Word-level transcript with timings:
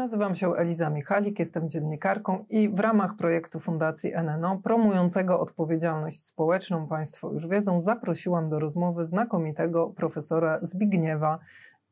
Nazywam 0.00 0.34
się 0.34 0.54
Eliza 0.54 0.90
Michalik, 0.90 1.38
jestem 1.38 1.68
dziennikarką 1.68 2.44
i 2.50 2.68
w 2.68 2.80
ramach 2.80 3.16
projektu 3.16 3.60
Fundacji 3.60 4.12
NNO 4.24 4.60
promującego 4.64 5.40
odpowiedzialność 5.40 6.26
społeczną, 6.26 6.88
Państwo 6.88 7.32
już 7.32 7.48
wiedzą, 7.48 7.80
zaprosiłam 7.80 8.50
do 8.50 8.58
rozmowy 8.58 9.06
znakomitego 9.06 9.86
profesora 9.86 10.58
Zbigniewa 10.62 11.38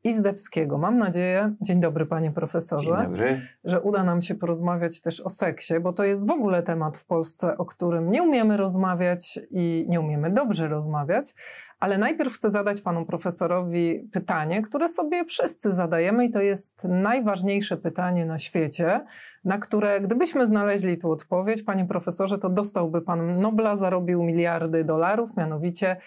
Izdebskiego. 0.03 0.77
Mam 0.77 0.97
nadzieję, 0.97 1.55
dzień 1.61 1.81
dobry 1.81 2.05
panie 2.05 2.31
profesorze, 2.31 3.03
dobry. 3.03 3.41
że 3.63 3.81
uda 3.81 4.03
nam 4.03 4.21
się 4.21 4.35
porozmawiać 4.35 5.01
też 5.01 5.21
o 5.21 5.29
seksie, 5.29 5.73
bo 5.81 5.93
to 5.93 6.03
jest 6.03 6.27
w 6.27 6.31
ogóle 6.31 6.63
temat 6.63 6.97
w 6.97 7.05
Polsce, 7.05 7.57
o 7.57 7.65
którym 7.65 8.11
nie 8.11 8.23
umiemy 8.23 8.57
rozmawiać 8.57 9.39
i 9.51 9.85
nie 9.89 9.99
umiemy 9.99 10.31
dobrze 10.31 10.67
rozmawiać. 10.67 11.35
Ale 11.79 11.97
najpierw 11.97 12.33
chcę 12.33 12.49
zadać 12.49 12.81
panu 12.81 13.05
profesorowi 13.05 14.09
pytanie, 14.11 14.61
które 14.61 14.87
sobie 14.87 15.25
wszyscy 15.25 15.71
zadajemy 15.71 16.25
i 16.25 16.31
to 16.31 16.41
jest 16.41 16.83
najważniejsze 16.83 17.77
pytanie 17.77 18.25
na 18.25 18.37
świecie, 18.37 19.05
na 19.43 19.57
które 19.57 20.01
gdybyśmy 20.01 20.47
znaleźli 20.47 20.97
tu 20.97 21.11
odpowiedź, 21.11 21.63
panie 21.63 21.85
profesorze, 21.85 22.37
to 22.37 22.49
dostałby 22.49 23.01
pan 23.01 23.41
Nobla, 23.41 23.75
zarobił 23.75 24.23
miliardy 24.23 24.83
dolarów, 24.83 25.37
mianowicie 25.37 25.97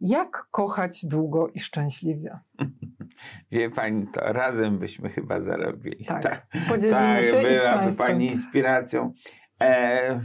jak 0.00 0.46
kochać 0.50 1.06
długo 1.06 1.48
i 1.48 1.58
szczęśliwie? 1.58 2.38
Wie 3.50 3.70
pani, 3.70 4.06
to 4.06 4.20
razem 4.20 4.78
byśmy 4.78 5.10
chyba 5.10 5.40
zarobili. 5.40 6.04
Tak, 6.04 6.22
tak. 6.22 6.46
podzielimy 6.68 7.00
tak, 7.00 7.24
się 7.24 7.42
i 7.42 7.56
z 7.56 7.62
państwem. 7.62 8.06
pani 8.06 8.26
inspiracją. 8.26 9.12
E, 9.60 10.20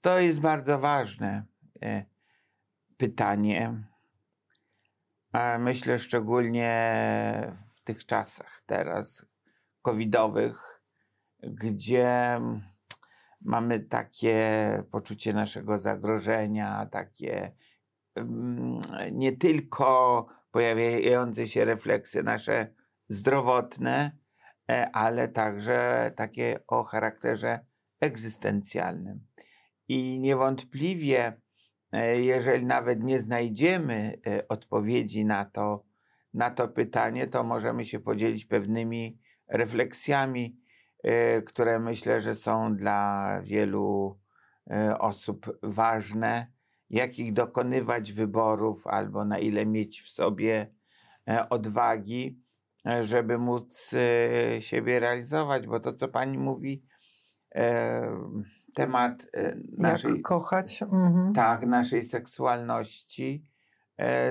to 0.00 0.18
jest 0.18 0.40
bardzo 0.40 0.78
ważne 0.78 1.44
e, 1.82 2.04
pytanie. 2.96 3.84
E, 5.32 5.58
myślę 5.58 5.98
szczególnie 5.98 6.72
w 7.76 7.82
tych 7.84 8.06
czasach 8.06 8.62
teraz 8.66 9.26
covidowych, 9.82 10.82
gdzie 11.42 12.40
mamy 13.40 13.80
takie 13.80 14.82
poczucie 14.90 15.32
naszego 15.32 15.78
zagrożenia, 15.78 16.86
takie 16.92 17.52
nie 19.12 19.32
tylko 19.32 20.26
pojawiające 20.50 21.46
się 21.46 21.64
refleksje 21.64 22.22
nasze 22.22 22.74
zdrowotne, 23.08 24.12
e, 24.70 24.90
ale 24.92 25.28
także 25.28 26.12
takie 26.16 26.60
o 26.66 26.84
charakterze 26.84 27.60
egzystencjalnym. 28.00 29.20
I 29.88 30.20
niewątpliwie, 30.20 31.40
e, 31.92 32.20
jeżeli 32.20 32.66
nawet 32.66 33.02
nie 33.02 33.20
znajdziemy 33.20 34.18
e, 34.26 34.48
odpowiedzi 34.48 35.24
na 35.24 35.44
to, 35.44 35.84
na 36.34 36.50
to 36.50 36.68
pytanie, 36.68 37.26
to 37.26 37.44
możemy 37.44 37.84
się 37.84 38.00
podzielić 38.00 38.44
pewnymi 38.44 39.18
refleksjami, 39.48 40.60
które 41.46 41.78
myślę, 41.78 42.20
że 42.20 42.34
są 42.34 42.76
dla 42.76 43.40
wielu 43.42 44.18
osób 44.98 45.58
ważne 45.62 46.46
jakich 46.90 47.32
dokonywać 47.32 48.12
wyborów, 48.12 48.86
albo 48.86 49.24
na 49.24 49.38
ile 49.38 49.66
mieć 49.66 50.02
w 50.02 50.08
sobie 50.08 50.72
e, 51.28 51.48
odwagi, 51.48 52.42
e, 52.86 53.04
żeby 53.04 53.38
móc 53.38 53.94
e, 53.94 54.60
siebie 54.60 55.00
realizować, 55.00 55.66
bo 55.66 55.80
to, 55.80 55.92
co 55.92 56.08
pani 56.08 56.38
mówi, 56.38 56.82
temat 58.74 59.26
naszej. 59.78 60.12
Jak 60.12 60.22
kochać. 60.22 60.82
Mhm. 60.82 61.32
Tak, 61.32 61.66
naszej 61.66 62.02
seksualności. 62.02 63.44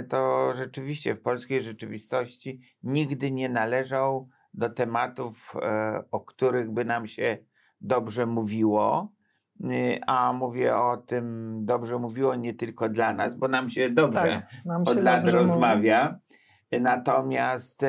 To 0.09 0.53
rzeczywiście 0.53 1.16
w 1.16 1.22
polskiej 1.22 1.62
rzeczywistości 1.62 2.62
nigdy 2.84 3.31
nie 3.31 3.50
należał 3.50 4.29
do 4.53 4.69
tematów, 4.69 5.56
o 6.12 6.19
których 6.19 6.72
by 6.72 6.85
nam 6.85 7.07
się 7.07 7.38
dobrze 7.81 8.25
mówiło. 8.25 9.13
Y, 9.62 10.00
a 10.07 10.34
mówię 10.34 10.78
o 10.78 10.97
tym, 10.97 11.56
dobrze 11.66 12.00
mówiło 12.00 12.35
nie 12.35 12.53
tylko 12.53 12.90
dla 12.90 13.13
nas, 13.13 13.35
bo 13.35 13.47
nam 13.47 13.69
się 13.69 13.90
dobrze 13.90 14.22
tak, 14.22 14.66
nam 14.66 14.85
się 14.85 14.91
od 14.91 15.01
lat 15.01 15.22
dobrze 15.22 15.38
rozmawia. 15.38 16.19
Mówi. 16.72 16.84
Natomiast 16.84 17.84
y, 17.84 17.88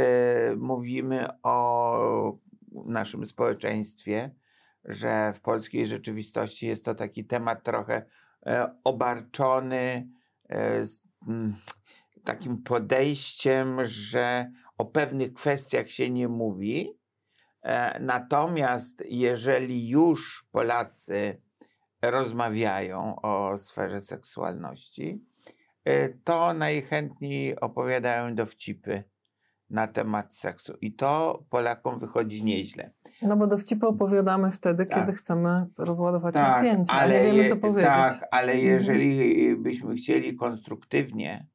mówimy 0.56 1.28
o 1.42 2.38
naszym 2.72 3.26
społeczeństwie, 3.26 4.30
że 4.84 5.32
w 5.32 5.40
polskiej 5.40 5.86
rzeczywistości 5.86 6.66
jest 6.66 6.84
to 6.84 6.94
taki 6.94 7.24
temat 7.24 7.62
trochę 7.62 8.02
e, 8.46 8.74
obarczony 8.84 10.08
e, 10.48 10.84
z 10.84 11.04
m, 11.28 11.56
takim 12.24 12.62
podejściem, 12.62 13.84
że 13.84 14.52
o 14.78 14.84
pewnych 14.84 15.32
kwestiach 15.32 15.90
się 15.90 16.10
nie 16.10 16.28
mówi. 16.28 16.98
E, 17.62 18.00
natomiast 18.00 19.04
jeżeli 19.08 19.88
już 19.88 20.46
Polacy 20.52 21.42
rozmawiają 22.02 23.20
o 23.20 23.58
sferze 23.58 24.00
seksualności, 24.00 25.24
y, 25.88 26.20
to 26.24 26.54
najchętniej 26.54 27.60
opowiadają 27.60 28.34
dowcipy 28.34 29.04
na 29.70 29.86
temat 29.86 30.34
seksu. 30.34 30.76
I 30.80 30.92
to 30.92 31.42
Polakom 31.50 31.98
wychodzi 31.98 32.44
nieźle. 32.44 32.90
No 33.22 33.36
bo 33.36 33.46
dowcipy 33.46 33.86
opowiadamy 33.86 34.50
wtedy, 34.50 34.86
tak. 34.86 34.98
kiedy 34.98 35.12
chcemy 35.12 35.66
rozładować 35.78 36.34
tak, 36.34 36.64
napięcie, 36.64 36.92
ale 36.92 37.24
nie 37.24 37.32
wiemy, 37.32 37.48
co 37.48 37.56
powiedzieć. 37.56 37.84
Tak, 37.84 38.28
ale 38.30 38.52
mhm. 38.52 38.68
jeżeli 38.68 39.56
byśmy 39.56 39.94
chcieli 39.94 40.36
konstruktywnie 40.36 41.46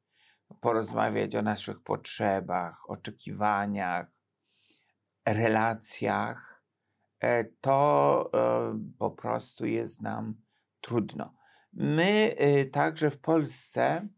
porozmawiać 0.60 1.36
o 1.36 1.42
naszych 1.42 1.82
potrzebach, 1.82 2.90
oczekiwaniach, 2.90 4.06
relacjach, 5.26 6.53
to 7.60 8.30
e, 8.34 8.78
po 8.98 9.10
prostu 9.10 9.66
jest 9.66 10.02
nam 10.02 10.34
trudno. 10.80 11.34
My 11.72 12.34
e, 12.38 12.64
także 12.64 13.10
w 13.10 13.18
Polsce 13.18 14.08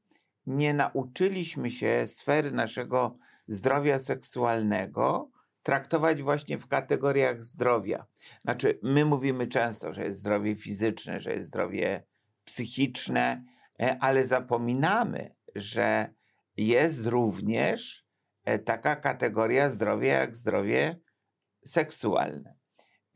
nie 0.46 0.74
nauczyliśmy 0.74 1.70
się 1.70 2.04
sfery 2.06 2.50
naszego 2.50 3.18
zdrowia 3.48 3.98
seksualnego 3.98 5.30
traktować 5.62 6.22
właśnie 6.22 6.58
w 6.58 6.66
kategoriach 6.66 7.44
zdrowia. 7.44 8.06
Znaczy, 8.44 8.78
my 8.82 9.04
mówimy 9.04 9.46
często, 9.46 9.92
że 9.92 10.04
jest 10.04 10.18
zdrowie 10.18 10.56
fizyczne, 10.56 11.20
że 11.20 11.32
jest 11.32 11.48
zdrowie 11.48 12.02
psychiczne, 12.44 13.44
ale 14.00 14.24
zapominamy, 14.24 15.34
że 15.54 16.14
jest 16.56 17.06
również 17.06 18.06
taka 18.64 18.96
kategoria 18.96 19.70
zdrowia 19.70 20.12
jak 20.12 20.36
zdrowie 20.36 21.00
seksualne. 21.64 22.56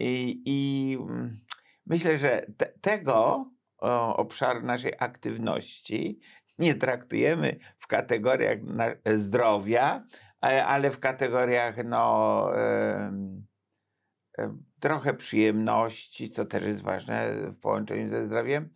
I, 0.00 0.43
i 0.44 0.99
mm, 1.00 1.41
myślę, 1.87 2.19
że 2.19 2.47
te, 2.56 2.66
tego 2.81 3.50
o, 3.78 4.16
obszaru 4.16 4.62
naszej 4.62 4.93
aktywności 4.99 6.21
nie 6.59 6.75
traktujemy 6.75 7.59
w 7.78 7.87
kategoriach 7.87 8.59
zdrowia, 9.16 10.05
ale 10.41 10.91
w 10.91 10.99
kategoriach 10.99 11.76
no, 11.85 12.50
trochę 14.81 15.14
przyjemności, 15.14 16.31
co 16.31 16.44
też 16.44 16.64
jest 16.64 16.82
ważne 16.82 17.32
w 17.50 17.61
połączeniu 17.61 18.08
ze 18.08 18.26
zdrowiem, 18.26 18.70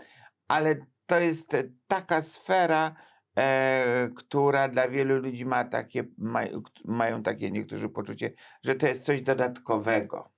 ale 0.49 0.77
to 1.07 1.21
jest 1.21 1.57
taka 1.87 2.23
sfera, 2.23 2.97
e, 3.37 4.09
która 4.17 4.69
dla 4.69 4.89
wielu 4.89 5.19
ludzi 5.19 5.47
ma 5.47 5.65
takie, 5.65 6.05
ma, 6.19 6.41
mają 6.85 7.23
takie 7.23 7.51
niektórzy 7.51 7.89
poczucie, 7.89 8.33
że 8.63 8.75
to 8.75 8.89
jest 8.89 9.05
coś 9.05 9.23
dodatkowego 9.23 10.34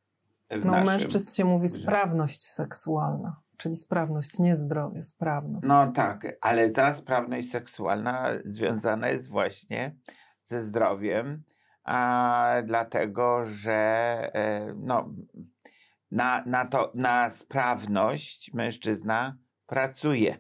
no, 0.51 0.71
naszym... 0.71 0.87
mężczyzn 0.87 1.31
się 1.31 1.45
mówi 1.45 1.69
sprawność 1.69 2.43
seksualna, 2.43 3.41
czyli 3.57 3.77
sprawność, 3.77 4.39
nie 4.39 4.57
zdrowie, 4.57 5.05
sprawność. 5.05 5.69
No 5.69 5.93
tak, 5.93 6.27
ale 6.41 6.71
ta 6.71 6.95
sprawność 6.95 7.51
seksualna 7.51 8.31
związana 8.45 9.09
jest 9.09 9.29
właśnie 9.29 9.97
ze 10.43 10.63
zdrowiem, 10.63 11.43
a 11.85 12.53
dlatego, 12.65 13.47
że 13.47 13.73
e, 14.35 14.75
no, 14.77 15.15
na, 16.11 16.43
na, 16.47 16.65
to, 16.65 16.93
na 16.95 17.31
sprawność 17.31 18.53
mężczyzna 18.55 19.37
pracuje, 19.67 20.39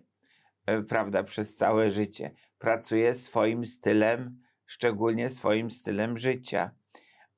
e, 0.67 0.82
prawda, 0.82 1.23
przez 1.25 1.56
całe 1.56 1.91
życie. 1.91 2.31
Pracuje 2.58 3.14
swoim 3.14 3.64
stylem 3.64 4.47
szczególnie 4.67 5.29
swoim 5.29 5.70
stylem 5.70 6.19
życia. 6.19 6.70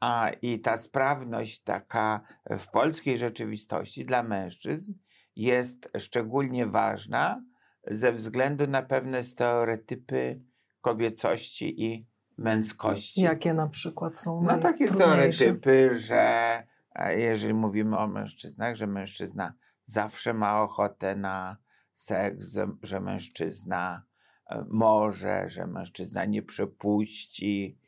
A, 0.00 0.30
I 0.42 0.60
ta 0.60 0.76
sprawność 0.76 1.62
taka 1.62 2.20
w 2.50 2.70
polskiej 2.70 3.18
rzeczywistości 3.18 4.04
dla 4.04 4.22
mężczyzn 4.22 4.92
jest 5.36 5.90
szczególnie 5.98 6.66
ważna 6.66 7.42
ze 7.86 8.12
względu 8.12 8.66
na 8.66 8.82
pewne 8.82 9.24
stereotypy 9.24 10.40
kobiecości 10.80 11.84
i 11.84 12.06
męskości. 12.38 13.20
Jakie 13.20 13.54
na 13.54 13.68
przykład 13.68 14.18
są 14.18 14.42
No 14.42 14.58
takie 14.58 14.88
stereotypy, 14.88 15.98
że 15.98 16.62
e, 16.94 17.18
jeżeli 17.18 17.54
mówimy 17.54 17.98
o 17.98 18.06
mężczyznach, 18.06 18.76
że 18.76 18.86
mężczyzna 18.86 19.54
zawsze 19.84 20.34
ma 20.34 20.62
ochotę 20.62 21.16
na 21.16 21.56
seks, 21.94 22.52
że, 22.52 22.68
że 22.82 23.00
mężczyzna 23.00 24.02
e, 24.50 24.64
może, 24.70 25.50
że 25.50 25.66
mężczyzna 25.66 26.24
nie 26.24 26.42
przepuści, 26.42 27.78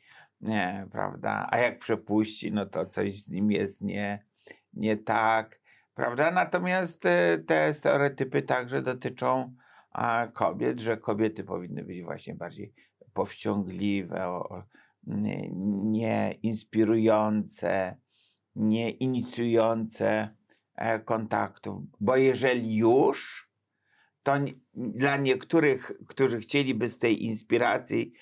nie, 0.41 0.87
prawda? 0.91 1.47
A 1.51 1.57
jak 1.57 1.79
przepuści, 1.79 2.51
no 2.51 2.65
to 2.65 2.85
coś 2.85 3.23
z 3.23 3.29
nim 3.29 3.51
jest 3.51 3.81
nie, 3.81 4.25
nie 4.73 4.97
tak, 4.97 5.59
prawda? 5.93 6.31
Natomiast 6.31 7.05
e, 7.05 7.37
te 7.37 7.73
stereotypy 7.73 8.41
także 8.41 8.81
dotyczą 8.81 9.55
kobiet, 10.33 10.79
że 10.79 10.97
kobiety 10.97 11.43
powinny 11.43 11.83
być 11.83 12.03
właśnie 12.03 12.35
bardziej 12.35 12.73
powściągliwe, 13.13 14.41
nie, 15.83 16.31
inspirujące, 16.43 17.97
nie 18.55 18.89
inicjujące 18.89 20.35
e, 20.75 20.99
kontaktów, 20.99 21.83
bo 21.99 22.15
jeżeli 22.15 22.75
już, 22.75 23.49
to 24.23 24.33
dla 24.73 25.17
niektórych, 25.17 25.91
którzy 26.07 26.39
chcieliby 26.39 26.89
z 26.89 26.97
tej 26.97 27.25
inspiracji 27.25 28.13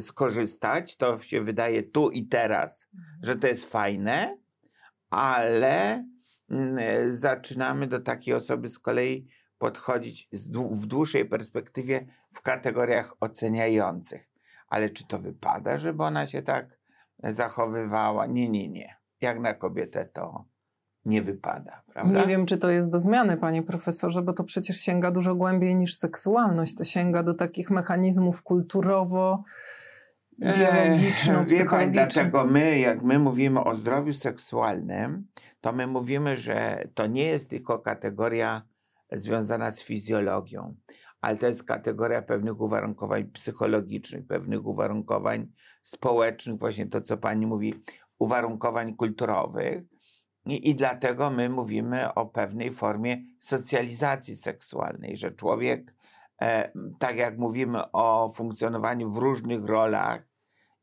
skorzystać, 0.00 0.96
to 0.96 1.18
się 1.18 1.40
wydaje 1.40 1.82
tu 1.82 2.10
i 2.10 2.26
teraz, 2.26 2.88
że 3.22 3.36
to 3.36 3.46
jest 3.46 3.70
fajne, 3.70 4.36
ale 5.10 6.04
mm, 6.50 6.78
e, 6.78 7.12
zaczynamy 7.12 7.86
do 7.86 8.00
takiej 8.00 8.34
osoby 8.34 8.68
z 8.68 8.78
kolei 8.78 9.28
podchodzić 9.58 10.28
w 10.52 10.86
dłuższej 10.86 11.24
perspektywie 11.24 12.06
w 12.32 12.42
kategoriach 12.42 13.14
oceniających. 13.20 14.28
Ale 14.68 14.90
czy 14.90 15.06
to 15.06 15.18
wypada, 15.18 15.78
żeby 15.78 16.02
ona 16.02 16.26
się 16.26 16.42
tak 16.42 16.78
zachowywała? 17.24 18.26
Nie, 18.26 18.48
nie, 18.48 18.68
nie. 18.68 18.96
Jak 19.20 19.40
na 19.40 19.54
kobietę 19.54 20.06
to 20.06 20.44
nie 21.04 21.22
wypada, 21.22 21.82
prawda? 21.92 22.20
Nie 22.20 22.26
wiem, 22.26 22.46
czy 22.46 22.58
to 22.58 22.70
jest 22.70 22.90
do 22.92 23.00
zmiany, 23.00 23.36
panie 23.36 23.62
profesorze, 23.62 24.22
bo 24.22 24.32
to 24.32 24.44
przecież 24.44 24.76
sięga 24.76 25.10
dużo 25.10 25.34
głębiej 25.34 25.76
niż 25.76 25.94
seksualność. 25.94 26.74
To 26.74 26.84
sięga 26.84 27.22
do 27.22 27.34
takich 27.34 27.70
mechanizmów 27.70 28.42
kulturowo, 28.42 29.44
Eee, 30.42 30.58
biologiczno, 30.58 31.40
Wie 31.40 31.46
psychologicznych. 31.46 31.92
dlatego 32.12 32.44
my, 32.44 32.78
jak 32.78 33.02
my 33.02 33.18
mówimy 33.18 33.64
o 33.64 33.74
zdrowiu 33.74 34.12
seksualnym, 34.12 35.26
to 35.60 35.72
my 35.72 35.86
mówimy, 35.86 36.36
że 36.36 36.84
to 36.94 37.06
nie 37.06 37.24
jest 37.24 37.50
tylko 37.50 37.78
kategoria 37.78 38.62
związana 39.12 39.70
z 39.70 39.82
fizjologią, 39.82 40.74
ale 41.20 41.38
to 41.38 41.46
jest 41.46 41.64
kategoria 41.64 42.22
pewnych 42.22 42.60
uwarunkowań 42.60 43.24
psychologicznych, 43.24 44.26
pewnych 44.26 44.66
uwarunkowań 44.66 45.52
społecznych, 45.82 46.58
właśnie 46.58 46.86
to, 46.86 47.00
co 47.00 47.16
pani 47.16 47.46
mówi, 47.46 47.74
uwarunkowań 48.18 48.96
kulturowych. 48.96 49.82
I, 50.56 50.74
dlatego 50.74 51.30
my 51.30 51.48
mówimy 51.48 52.14
o 52.14 52.26
pewnej 52.26 52.72
formie 52.72 53.16
socjalizacji 53.40 54.36
seksualnej, 54.36 55.16
że 55.16 55.32
człowiek, 55.32 55.94
e, 56.42 56.72
tak 56.98 57.16
jak 57.16 57.38
mówimy 57.38 57.92
o 57.92 58.28
funkcjonowaniu 58.28 59.10
w 59.10 59.16
różnych 59.16 59.64
rolach 59.64 60.22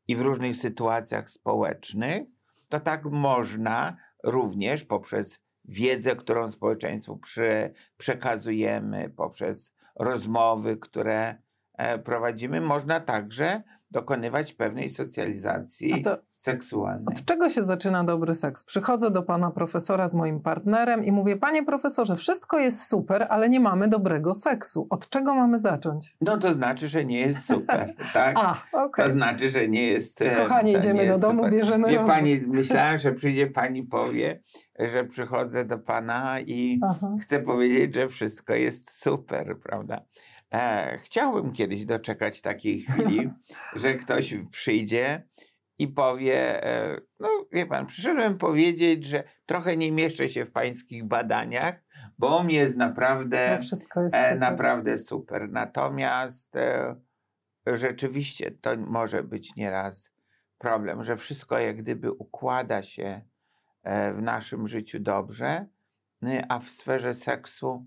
i 0.08 0.16
w 0.16 0.20
różnych 0.20 0.56
sytuacjach 0.56 1.30
społecznych, 1.30 2.22
to 2.68 2.80
tak 2.80 3.04
można 3.04 3.96
również 4.24 4.84
poprzez 4.84 5.40
wiedzę, 5.64 6.16
którą 6.16 6.48
społeczeństwu 6.48 7.16
przy, 7.16 7.72
przekazujemy, 7.96 9.10
poprzez 9.16 9.74
rozmowy, 9.96 10.76
które 10.76 11.36
e, 11.74 11.98
prowadzimy, 11.98 12.60
można 12.60 13.00
także 13.00 13.62
dokonywać 13.90 14.52
pewnej 14.52 14.90
socjalizacji 14.90 16.04
seksualnej. 16.34 17.06
od 17.06 17.24
czego 17.24 17.48
się 17.50 17.62
zaczyna 17.62 18.04
dobry 18.04 18.34
seks? 18.34 18.64
Przychodzę 18.64 19.10
do 19.10 19.22
pana 19.22 19.50
profesora 19.50 20.08
z 20.08 20.14
moim 20.14 20.40
partnerem 20.40 21.04
i 21.04 21.12
mówię, 21.12 21.36
panie 21.36 21.64
profesorze, 21.64 22.16
wszystko 22.16 22.58
jest 22.58 22.86
super, 22.86 23.26
ale 23.30 23.48
nie 23.48 23.60
mamy 23.60 23.88
dobrego 23.88 24.34
seksu. 24.34 24.86
Od 24.90 25.08
czego 25.08 25.34
mamy 25.34 25.58
zacząć? 25.58 26.16
No 26.20 26.36
to 26.36 26.52
znaczy, 26.52 26.88
że 26.88 27.04
nie 27.04 27.20
jest 27.20 27.46
super, 27.46 27.94
tak? 28.14 28.36
A, 28.38 28.62
okej. 28.72 29.04
To 29.04 29.10
znaczy, 29.10 29.50
że 29.50 29.68
nie 29.68 29.86
jest. 29.86 30.22
e, 30.22 30.36
Kochani, 30.36 30.72
to 30.72 30.78
idziemy 30.78 31.06
do 31.06 31.18
domu, 31.18 31.38
super. 31.38 31.52
bierzemy 31.52 31.90
Nie, 31.90 31.98
pani, 31.98 32.40
myślałem, 32.46 32.98
że 32.98 33.12
przyjdzie 33.12 33.46
pani 33.46 33.82
powie, 33.82 34.40
że 34.78 35.04
przychodzę 35.04 35.64
do 35.64 35.78
pana 35.78 36.40
i 36.40 36.80
Aha. 36.84 37.16
chcę 37.20 37.40
powiedzieć, 37.40 37.94
że 37.94 38.08
wszystko 38.08 38.54
jest 38.54 39.00
super, 39.02 39.58
prawda? 39.62 40.00
E, 40.52 40.98
chciałbym 40.98 41.52
kiedyś 41.52 41.84
doczekać 41.84 42.40
takiej 42.40 42.80
chwili, 42.80 43.30
że 43.76 43.94
ktoś 43.94 44.34
przyjdzie 44.50 45.28
i 45.78 45.88
powie, 45.88 46.64
e, 46.64 47.00
no 47.20 47.28
wie 47.52 47.66
pan, 47.66 47.86
przyszedłem 47.86 48.38
powiedzieć, 48.38 49.04
że 49.04 49.24
trochę 49.46 49.76
nie 49.76 49.92
mieszczę 49.92 50.28
się 50.28 50.44
w 50.44 50.52
pańskich 50.52 51.04
badaniach, 51.04 51.74
bo 52.18 52.42
mnie 52.42 52.56
jest 52.56 52.76
naprawdę 52.76 53.58
No, 53.96 54.02
jest 54.02 54.16
E, 54.16 54.34
naprawdę 54.34 54.96
super. 54.96 55.48
Natomiast 55.50 56.56
e, 56.56 56.96
rzeczywiście 57.66 58.50
to 58.50 58.76
może 58.76 59.22
być 59.22 59.56
nieraz 59.56 60.16
problem, 60.58 61.04
że 61.04 61.16
wszystko 61.16 61.58
jak 61.58 61.76
gdyby 61.76 62.12
układa 62.12 62.82
się 62.82 63.22
e, 63.82 64.12
w 64.12 64.22
naszym 64.22 64.68
życiu 64.68 65.00
dobrze, 65.00 65.66
y, 66.24 66.42
a 66.48 66.58
w 66.58 66.70
sferze 66.70 67.14
seksu 67.14 67.86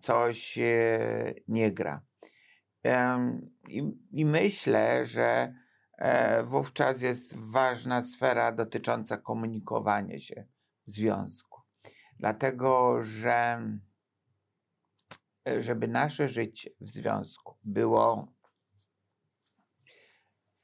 coś 0.00 0.58
e, 0.58 1.34
nie 1.48 1.72
gra. 1.72 2.02
I, 4.12 4.24
myślę, 4.24 5.06
że 5.06 5.54
e, 5.98 6.42
wówczas 6.42 7.02
jest 7.02 7.36
ważna 7.36 8.02
sfera 8.02 8.52
dotycząca 8.52 9.16
komunikowania 9.16 10.18
się 10.18 10.46
w 10.86 10.90
związku. 10.90 11.60
Dlatego, 12.18 13.02
że 13.02 13.68
e, 15.48 15.62
żeby 15.62 15.88
nasze 15.88 16.28
życie 16.28 16.70
w 16.80 16.88
związku 16.90 17.56
było, 17.62 18.32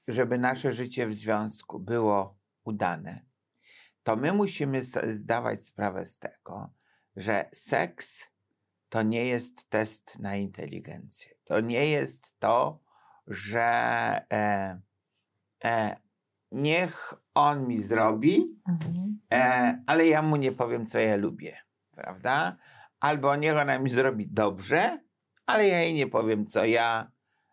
żeby 0.09 0.39
nasze 0.39 0.73
życie 0.73 1.07
w 1.07 1.15
związku 1.15 1.79
było 1.79 2.39
udane, 2.65 3.25
to 4.03 4.17
my 4.17 4.33
musimy 4.33 4.85
zdawać 5.11 5.65
sprawę 5.65 6.07
z 6.07 6.19
tego, 6.19 6.71
że 7.17 7.49
seks 7.53 8.29
to 8.91 9.03
nie 9.03 9.27
jest 9.27 9.71
test 9.71 10.19
na 10.19 10.37
inteligencję. 10.37 11.31
To 11.45 11.61
nie 11.61 11.87
jest 11.87 12.39
to, 12.39 12.81
że 13.27 13.63
e, 14.33 14.81
e, 15.65 15.97
niech 16.53 17.15
on 17.35 17.67
mi 17.67 17.83
zrobi, 17.83 18.61
Mhm. 18.69 19.21
E, 19.33 19.83
ale 19.87 20.07
ja 20.07 20.23
mu 20.23 20.37
nie 20.37 20.53
powiem, 20.53 20.87
co 20.87 20.99
ja 20.99 21.17
lubię, 21.17 21.57
prawda? 21.91 22.57
Albo 23.01 23.37
niech 23.37 23.57
ona 23.57 23.79
mi 23.79 23.91
zrobi 23.91 24.27
dobrze, 24.29 24.99
ale 25.47 25.69
ja 25.69 25.81
jej 25.81 25.95
nie 25.95 26.07
powiem, 26.07 26.47
co 26.47 26.65
ja 26.65 27.11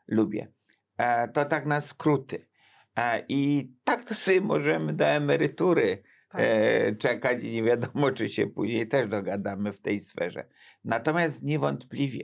lubię. 0.08 0.52
E, 0.98 1.28
to 1.28 1.46
tak 1.46 1.66
na 1.66 1.82
skróty. 1.82 2.48
E, 2.96 3.26
I 3.30 3.72
tak 3.84 4.04
to 4.04 4.16
sobie 4.16 4.42
możemy 4.42 4.94
do 4.94 5.06
emerytury 5.06 6.04
Tak. 6.38 6.46
e, 6.46 6.96
czekać 6.96 7.44
i 7.44 7.52
nie 7.52 7.64
wiadomo, 7.64 8.12
czy 8.12 8.30
się 8.30 8.48
później 8.48 8.88
też 8.88 9.08
dogadamy 9.08 9.74
w 9.74 9.82
tej 9.82 10.00
sferze. 10.00 10.48
Natomiast 10.84 11.44
niewątpliwie 11.44 12.24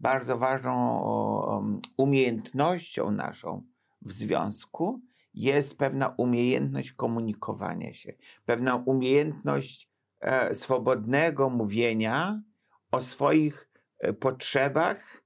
bardzo 0.00 0.38
ważną 0.38 1.02
um, 1.02 1.80
umiejętnością 1.96 3.10
naszą 3.10 3.66
w 4.02 4.12
związku 4.12 5.02
jest 5.34 5.78
pewna 5.78 6.14
umiejętność 6.16 6.92
komunikowania 6.92 7.92
się, 7.92 8.12
pewna 8.44 8.76
umiejętność 8.76 9.90
e, 10.20 10.54
swobodnego 10.54 11.50
mówienia 11.50 12.42
o 12.90 13.00
swoich 13.00 13.70
e, 13.98 14.12
potrzebach 14.12 15.24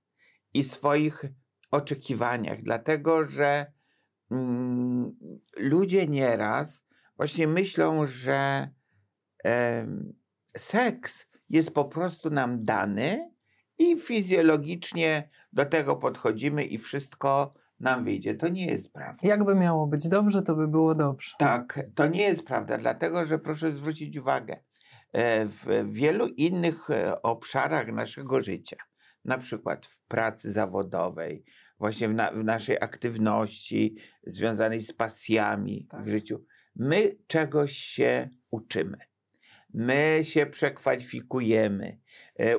i 0.54 0.64
swoich 0.64 1.24
oczekiwaniach, 1.70 2.62
dlatego 2.62 3.24
że 3.24 3.72
mm, 4.30 5.16
ludzie 5.56 6.06
nieraz 6.06 6.85
właśnie 7.16 7.48
myślą, 7.48 8.06
że 8.06 8.68
em, 9.44 10.12
seks 10.56 11.26
jest 11.48 11.70
po 11.70 11.84
prostu 11.84 12.30
nam 12.30 12.64
dany 12.64 13.30
i 13.78 13.96
fizjologicznie 14.00 15.28
do 15.52 15.64
tego 15.64 15.96
podchodzimy 15.96 16.64
i 16.64 16.78
wszystko 16.78 17.54
nam 17.80 18.04
wyjdzie. 18.04 18.34
To 18.34 18.48
nie 18.48 18.66
jest 18.66 18.92
prawda. 18.92 19.28
Jakby 19.28 19.54
miało 19.54 19.86
być 19.86 20.08
dobrze, 20.08 20.42
to 20.42 20.54
by 20.54 20.68
było 20.68 20.94
dobrze. 20.94 21.30
Tak, 21.38 21.80
to 21.94 22.06
nie 22.06 22.22
jest 22.22 22.46
prawda, 22.46 22.78
dlatego 22.78 23.26
że 23.26 23.38
proszę 23.38 23.72
zwrócić 23.72 24.16
uwagę, 24.16 24.56
e, 25.12 25.46
w 25.46 25.66
wielu 25.92 26.26
innych 26.26 26.90
e, 26.90 27.22
obszarach 27.22 27.88
naszego 27.92 28.40
życia, 28.40 28.76
na 29.24 29.38
przykład 29.38 29.86
w 29.86 29.98
pracy 29.98 30.52
zawodowej, 30.52 31.44
właśnie 31.78 32.08
w, 32.08 32.14
na, 32.14 32.32
w 32.32 32.44
naszej 32.44 32.76
aktywności 32.80 33.96
związanej 34.26 34.80
z 34.80 34.92
pasjami 34.92 35.86
Tak. 35.90 36.04
w 36.04 36.08
życiu. 36.08 36.44
My 36.76 37.16
czegoś 37.26 37.72
się 37.72 38.28
uczymy. 38.50 38.98
My 39.74 40.20
się 40.22 40.46
przekwalifikujemy, 40.46 41.98
e, 42.40 42.54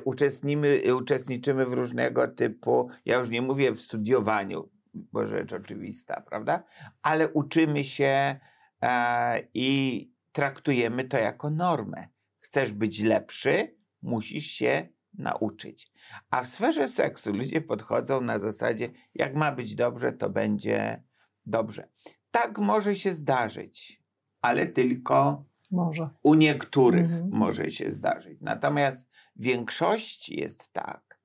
e, 0.84 0.94
uczestniczymy 0.96 1.66
w 1.66 1.72
różnego 1.72 2.28
typu, 2.28 2.90
ja 3.04 3.18
już 3.18 3.28
nie 3.28 3.42
mówię 3.42 3.72
w 3.72 3.80
studiowaniu, 3.80 4.70
bo 4.94 5.26
rzecz 5.26 5.52
oczywista, 5.52 6.20
prawda? 6.20 6.64
Ale 7.02 7.28
uczymy 7.28 7.84
się 7.84 8.40
e, 8.82 9.42
i 9.54 10.10
traktujemy 10.32 11.04
to 11.04 11.18
jako 11.18 11.50
normę. 11.50 12.08
Chcesz 12.40 12.72
być 12.72 13.00
lepszy, 13.00 13.76
musisz 14.02 14.46
się 14.46 14.88
nauczyć. 15.14 15.92
A 16.30 16.42
w 16.42 16.48
sferze 16.48 16.88
seksu 16.88 17.32
ludzie 17.32 17.60
podchodzą 17.60 18.20
na 18.20 18.38
zasadzie, 18.38 18.90
jak 19.14 19.34
ma 19.34 19.52
być 19.52 19.74
dobrze, 19.74 20.12
to 20.12 20.30
będzie 20.30 21.02
dobrze. 21.46 21.88
Tak 22.30 22.58
może 22.58 22.94
się 22.94 23.14
zdarzyć, 23.14 23.97
ale 24.40 24.66
tylko 24.66 25.44
Może. 25.70 26.08
u 26.22 26.34
niektórych 26.34 27.04
Mhm. 27.12 27.30
może 27.32 27.70
się 27.70 27.92
zdarzyć. 27.92 28.40
Natomiast 28.40 29.08
w 29.36 29.42
większości 29.42 30.40
jest 30.40 30.72
tak, 30.72 31.20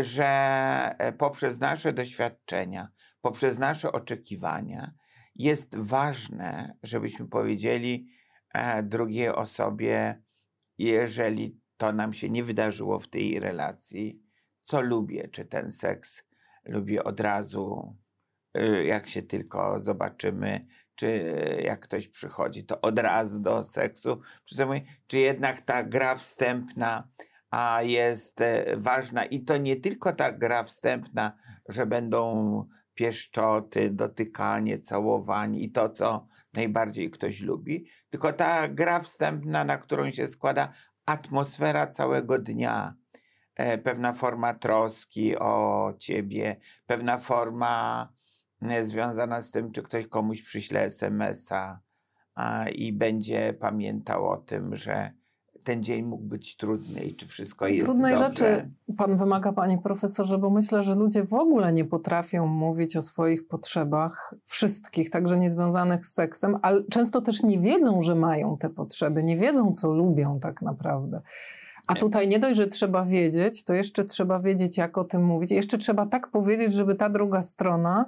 że 0.00 0.26
e, 0.98 1.12
poprzez 1.12 1.60
nasze 1.60 1.92
doświadczenia, 1.92 2.88
poprzez 3.20 3.58
nasze 3.58 3.92
oczekiwania, 3.92 4.92
jest 5.34 5.76
ważne, 5.78 6.76
żebyśmy 6.82 7.28
powiedzieli 7.28 8.06
e, 8.54 8.82
drugiej 8.82 9.28
osobie, 9.28 10.22
jeżeli 10.78 11.60
to 11.76 11.92
nam 11.92 12.12
się 12.12 12.30
nie 12.30 12.44
wydarzyło 12.44 12.98
w 12.98 13.08
tej 13.08 13.40
relacji, 13.40 14.22
co 14.62 14.80
lubię, 14.80 15.28
czy 15.28 15.44
ten 15.44 15.72
seks 15.72 16.24
lubię 16.64 17.04
od 17.04 17.20
razu, 17.20 17.96
y, 18.58 18.84
jak 18.84 19.08
się 19.08 19.22
tylko 19.22 19.80
zobaczymy, 19.80 20.66
czy 20.94 21.34
jak 21.64 21.80
ktoś 21.80 22.08
przychodzi, 22.08 22.64
to 22.64 22.80
od 22.80 22.98
razu 22.98 23.40
do 23.40 23.62
seksu, 23.62 24.20
czy 25.06 25.18
jednak 25.18 25.60
ta 25.60 25.82
gra 25.82 26.14
wstępna 26.14 27.08
a 27.50 27.82
jest 27.82 28.40
e, 28.40 28.76
ważna? 28.76 29.24
I 29.24 29.44
to 29.44 29.56
nie 29.56 29.76
tylko 29.76 30.12
ta 30.12 30.32
gra 30.32 30.64
wstępna, 30.64 31.32
że 31.68 31.86
będą 31.86 32.64
pieszczoty, 32.94 33.90
dotykanie, 33.90 34.78
całowanie 34.78 35.60
i 35.60 35.70
to, 35.70 35.88
co 35.88 36.26
najbardziej 36.52 37.10
ktoś 37.10 37.40
lubi, 37.40 37.86
tylko 38.10 38.32
ta 38.32 38.68
gra 38.68 39.00
wstępna, 39.00 39.64
na 39.64 39.78
którą 39.78 40.10
się 40.10 40.28
składa 40.28 40.72
atmosfera 41.06 41.86
całego 41.86 42.38
dnia, 42.38 42.94
e, 43.56 43.78
pewna 43.78 44.12
forma 44.12 44.54
troski 44.54 45.36
o 45.36 45.92
ciebie, 45.98 46.56
pewna 46.86 47.18
forma 47.18 48.08
związana 48.82 49.40
z 49.40 49.50
tym, 49.50 49.72
czy 49.72 49.82
ktoś 49.82 50.06
komuś 50.06 50.42
przyśle 50.42 50.84
SMS-a 50.84 51.80
i 52.74 52.92
będzie 52.92 53.54
pamiętał 53.60 54.28
o 54.28 54.36
tym, 54.36 54.76
że 54.76 55.12
ten 55.64 55.82
dzień 55.82 56.02
mógł 56.02 56.24
być 56.24 56.56
trudny 56.56 57.00
i 57.04 57.14
czy 57.14 57.26
wszystko 57.26 57.66
jest 57.66 57.86
Trudnej 57.86 58.14
dobrze. 58.14 58.28
rzeczy 58.28 58.70
pan 58.96 59.16
wymaga, 59.16 59.52
panie 59.52 59.78
profesorze, 59.78 60.38
bo 60.38 60.50
myślę, 60.50 60.84
że 60.84 60.94
ludzie 60.94 61.24
w 61.24 61.34
ogóle 61.34 61.72
nie 61.72 61.84
potrafią 61.84 62.46
mówić 62.46 62.96
o 62.96 63.02
swoich 63.02 63.48
potrzebach, 63.48 64.34
wszystkich, 64.44 65.10
także 65.10 65.38
niezwiązanych 65.38 66.06
z 66.06 66.12
seksem, 66.12 66.58
ale 66.62 66.84
często 66.84 67.20
też 67.20 67.42
nie 67.42 67.58
wiedzą, 67.58 68.02
że 68.02 68.14
mają 68.14 68.56
te 68.58 68.70
potrzeby, 68.70 69.22
nie 69.22 69.36
wiedzą, 69.36 69.72
co 69.72 69.92
lubią 69.92 70.40
tak 70.40 70.62
naprawdę. 70.62 71.22
A 71.86 71.94
tutaj 71.94 72.28
nie 72.28 72.38
dość, 72.38 72.56
że 72.56 72.66
trzeba 72.66 73.04
wiedzieć, 73.04 73.64
to 73.64 73.74
jeszcze 73.74 74.04
trzeba 74.04 74.40
wiedzieć, 74.40 74.78
jak 74.78 74.98
o 74.98 75.04
tym 75.04 75.24
mówić. 75.24 75.50
Jeszcze 75.50 75.78
trzeba 75.78 76.06
tak 76.06 76.28
powiedzieć, 76.28 76.72
żeby 76.72 76.94
ta 76.94 77.10
druga 77.10 77.42
strona 77.42 78.06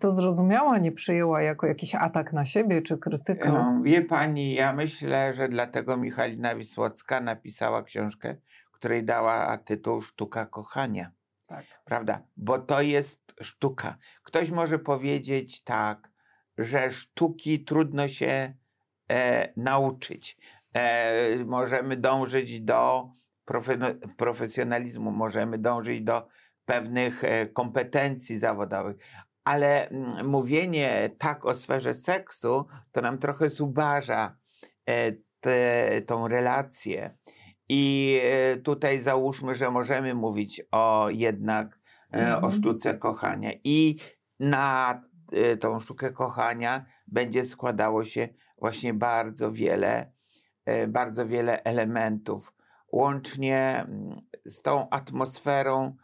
to 0.00 0.10
zrozumiała, 0.10 0.78
nie 0.78 0.92
przyjęła 0.92 1.42
jako 1.42 1.66
jakiś 1.66 1.94
atak 1.94 2.32
na 2.32 2.44
siebie 2.44 2.82
czy 2.82 2.98
krytykę. 2.98 3.48
No, 3.48 3.80
wie 3.82 4.02
pani, 4.02 4.54
ja 4.54 4.72
myślę, 4.72 5.34
że 5.34 5.48
dlatego 5.48 5.96
Michalina 5.96 6.56
Wisłocka 6.56 7.20
napisała 7.20 7.82
książkę, 7.82 8.36
której 8.72 9.04
dała 9.04 9.58
tytuł 9.58 10.00
Sztuka 10.00 10.46
kochania. 10.46 11.10
Tak. 11.46 11.64
Prawda? 11.84 12.22
Bo 12.36 12.58
to 12.58 12.82
jest 12.82 13.34
sztuka. 13.40 13.96
Ktoś 14.22 14.50
może 14.50 14.78
powiedzieć 14.78 15.62
tak, 15.62 16.10
że 16.58 16.92
sztuki 16.92 17.64
trudno 17.64 18.08
się 18.08 18.54
e, 19.10 19.52
nauczyć. 19.56 20.38
E, 20.74 21.44
możemy 21.44 21.96
dążyć 21.96 22.60
do 22.60 23.08
profe, 23.44 23.78
profesjonalizmu, 24.16 25.10
możemy 25.10 25.58
dążyć 25.58 26.00
do 26.00 26.28
pewnych 26.64 27.24
e, 27.24 27.46
kompetencji 27.46 28.38
zawodowych, 28.38 28.96
ale 29.44 29.88
mm, 29.88 30.26
mówienie 30.26 31.10
tak 31.18 31.44
o 31.44 31.54
sferze 31.54 31.94
seksu, 31.94 32.66
to 32.92 33.00
nam 33.00 33.18
trochę 33.18 33.48
zubaża 33.48 34.36
e, 34.86 35.12
te, 35.40 36.02
tą 36.06 36.28
relację. 36.28 37.16
I 37.68 38.20
e, 38.22 38.56
tutaj 38.56 39.00
załóżmy, 39.00 39.54
że 39.54 39.70
możemy 39.70 40.14
mówić 40.14 40.62
o 40.70 41.08
jednak 41.10 41.80
e, 42.14 42.32
o 42.32 42.36
Mhm. 42.36 42.52
sztuce 42.52 42.94
kochania. 42.94 43.50
I 43.64 43.96
na 44.40 45.02
tą 45.60 45.80
sztukę 45.80 46.10
kochania 46.12 46.84
będzie 47.06 47.44
składało 47.44 48.04
się 48.04 48.28
właśnie 48.58 48.94
bardzo 48.94 49.52
wiele, 49.52 50.12
bardzo 50.88 51.26
wiele 51.26 51.62
elementów, 51.62 52.52
łącznie 52.92 53.84
mm, 53.88 54.20
z 54.46 54.62
tą 54.62 54.90
atmosferą 54.90 55.96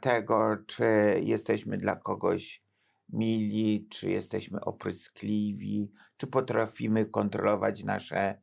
tego, 0.00 0.56
czy 0.66 0.84
jesteśmy 1.20 1.76
dla 1.76 1.96
kogoś 1.96 2.64
mili, 3.12 3.86
czy 3.90 4.10
jesteśmy 4.10 4.60
opryskliwi, 4.60 5.92
czy 6.16 6.26
potrafimy 6.26 7.06
kontrolować 7.06 7.84
nasze 7.84 8.38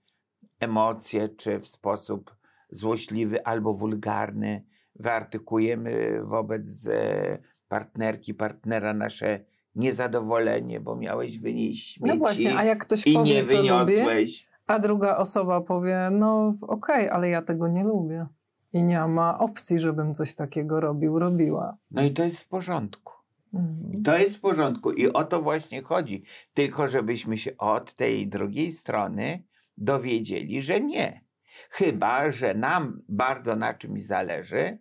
emocje, 0.60 1.30
czy 1.30 1.60
w 1.60 1.68
sposób 1.68 2.36
złośliwy 2.70 3.46
albo 3.46 3.74
wulgarny 3.74 4.64
wyartykujemy 4.96 6.22
wobec 6.24 6.88
e, 6.88 7.38
partnerki, 7.68 8.34
partnera 8.34 8.94
nasze 8.94 9.40
niezadowolenie, 9.76 10.80
bo 10.80 10.96
miałeś 10.96 11.40
wynieść 11.40 11.94
śmieci 11.94 12.14
No 12.14 12.18
właśnie, 12.18 12.58
a 12.58 12.64
jak 12.64 12.86
ktoś 12.86 13.08
i 13.08 13.14
powie, 13.14 13.34
nie 13.34 13.44
wyniosłeś. 13.44 14.48
a 14.68 14.80
druga 14.80 15.18
osoba 15.18 15.62
powie, 15.62 16.10
no 16.12 16.54
okej, 16.62 17.10
ale 17.10 17.30
ja 17.30 17.42
tego 17.42 17.68
nie 17.68 17.84
lubię. 17.84 18.28
I 18.74 18.84
nie 18.84 19.08
ma 19.08 19.40
opcji, 19.40 19.80
żebym 19.80 20.14
coś 20.14 20.36
takiego 20.36 20.80
robił, 20.80 21.20
robiła. 21.20 21.78
No 21.92 22.04
i 22.04 22.12
to 22.12 22.24
jest 22.24 22.42
w 22.42 22.48
porządku. 22.48 23.14
Mhm. 23.54 24.04
To 24.04 24.18
jest 24.18 24.38
w 24.38 24.40
porządku 24.40 24.92
i 24.92 25.08
o 25.08 25.24
to 25.24 25.42
właśnie 25.42 25.82
chodzi. 25.82 26.24
Tylko 26.54 26.88
żebyśmy 26.88 27.38
się 27.38 27.58
od 27.58 27.94
tej 27.94 28.28
drugiej 28.28 28.72
strony 28.72 29.44
dowiedzieli, 29.78 30.62
że 30.62 30.82
nie. 30.82 31.22
Chyba, 31.70 32.32
że 32.32 32.54
nam 32.54 33.02
bardzo 33.10 33.56
na 33.56 33.74
czymś 33.74 34.06
zależy 34.06 34.80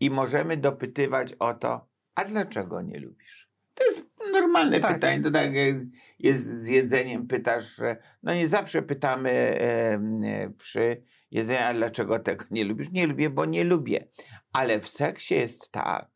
i 0.00 0.10
możemy 0.10 0.56
dopytywać 0.56 1.34
o 1.34 1.54
to, 1.54 1.88
a 2.14 2.24
dlaczego 2.24 2.82
nie 2.82 3.00
lubisz? 3.00 3.51
Normalne 4.32 4.80
Tak. 4.80 4.94
pytanie. 4.94 5.22
To 5.22 5.30
tak 5.30 5.54
jak 5.54 5.54
jest, 6.18 6.46
z 6.46 6.68
jedzeniem, 6.68 7.26
pytasz, 7.26 7.76
że 7.76 7.96
no 8.22 8.34
nie 8.34 8.48
zawsze 8.48 8.82
pytamy 8.82 9.30
e, 9.30 10.50
przy 10.58 11.02
jedzeniu, 11.30 11.60
a 11.64 11.74
dlaczego 11.74 12.18
tego 12.18 12.44
nie 12.50 12.64
lubisz? 12.64 12.90
Nie 12.90 13.06
lubię, 13.06 13.30
bo 13.30 13.44
nie 13.44 13.64
lubię. 13.64 14.08
Ale 14.52 14.80
w 14.80 14.88
seksie 14.88 15.34
jest 15.34 15.72
tak, 15.72 16.08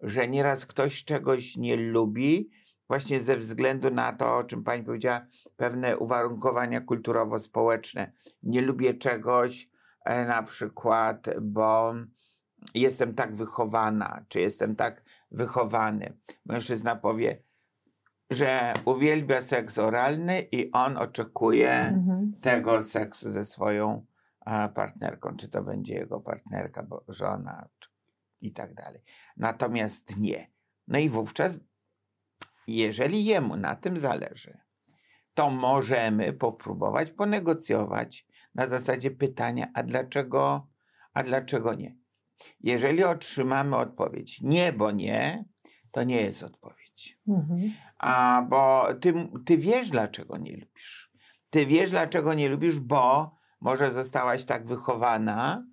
że 0.00 0.28
nieraz 0.28 0.66
ktoś 0.66 1.04
czegoś 1.04 1.56
nie 1.56 1.76
lubi, 1.76 2.50
właśnie 2.88 3.20
ze 3.20 3.36
względu 3.36 3.90
na 3.90 4.12
to, 4.12 4.36
o 4.36 4.44
czym 4.44 4.64
pani 4.64 4.84
powiedziała, 4.84 5.26
pewne 5.56 5.98
uwarunkowania 5.98 6.80
kulturowo-społeczne. 6.80 8.12
Nie 8.42 8.60
lubię 8.62 8.94
czegoś 8.94 9.68
e, 10.04 10.24
na 10.24 10.42
przykład, 10.42 11.26
bo 11.40 11.94
jestem 12.74 13.14
tak 13.14 13.36
wychowana, 13.36 14.24
czy 14.28 14.40
jestem 14.40 14.76
tak 14.76 15.02
wychowany. 15.30 16.18
Mężczyzna 16.44 16.96
powie, 16.96 17.42
że 18.30 18.72
uwielbia 18.84 19.42
seks 19.42 19.78
oralny 19.78 20.40
i 20.52 20.72
on 20.72 20.96
oczekuje 20.96 21.70
Mhm. 21.72 22.32
tego 22.40 22.82
seksu 22.82 23.30
ze 23.30 23.44
swoją 23.44 24.06
a, 24.40 24.68
partnerką, 24.68 25.36
czy 25.36 25.48
to 25.48 25.62
będzie 25.62 25.94
jego 25.94 26.20
partnerka, 26.20 26.82
bo 26.82 27.04
żona 27.08 27.68
czy, 27.78 27.90
i 28.40 28.52
tak 28.52 28.74
dalej. 28.74 29.00
Natomiast 29.36 30.16
nie. 30.16 30.50
No 30.88 30.98
i 30.98 31.08
wówczas, 31.08 31.60
jeżeli 32.66 33.24
jemu 33.24 33.56
na 33.56 33.74
tym 33.74 33.98
zależy, 33.98 34.58
to 35.34 35.50
możemy 35.50 36.32
popróbować 36.32 37.10
ponegocjować 37.10 38.26
na 38.54 38.66
zasadzie 38.66 39.10
pytania, 39.10 39.66
a 39.74 39.82
dlaczego, 39.82 40.66
a 41.12 41.22
dlaczego 41.22 41.74
nie? 41.74 41.96
Jeżeli 42.60 43.04
otrzymamy 43.04 43.76
odpowiedź 43.76 44.40
nie, 44.40 44.72
bo 44.72 44.90
nie, 44.90 45.44
to 45.90 46.02
nie 46.04 46.20
jest 46.20 46.42
odpowiedź. 46.42 47.18
Mhm. 47.28 47.72
A 47.98 48.42
bo 48.48 48.88
ty, 49.00 49.28
ty 49.46 49.58
wiesz, 49.58 49.90
dlaczego 49.90 50.36
nie 50.36 50.56
lubisz. 50.56 51.12
Ty 51.50 51.66
wiesz, 51.66 51.90
dlaczego 51.90 52.34
nie 52.34 52.48
lubisz, 52.48 52.80
bo 52.80 53.36
może 53.60 53.90
zostałaś 53.90 54.44
tak 54.44 54.66
wychowana, 54.66 55.66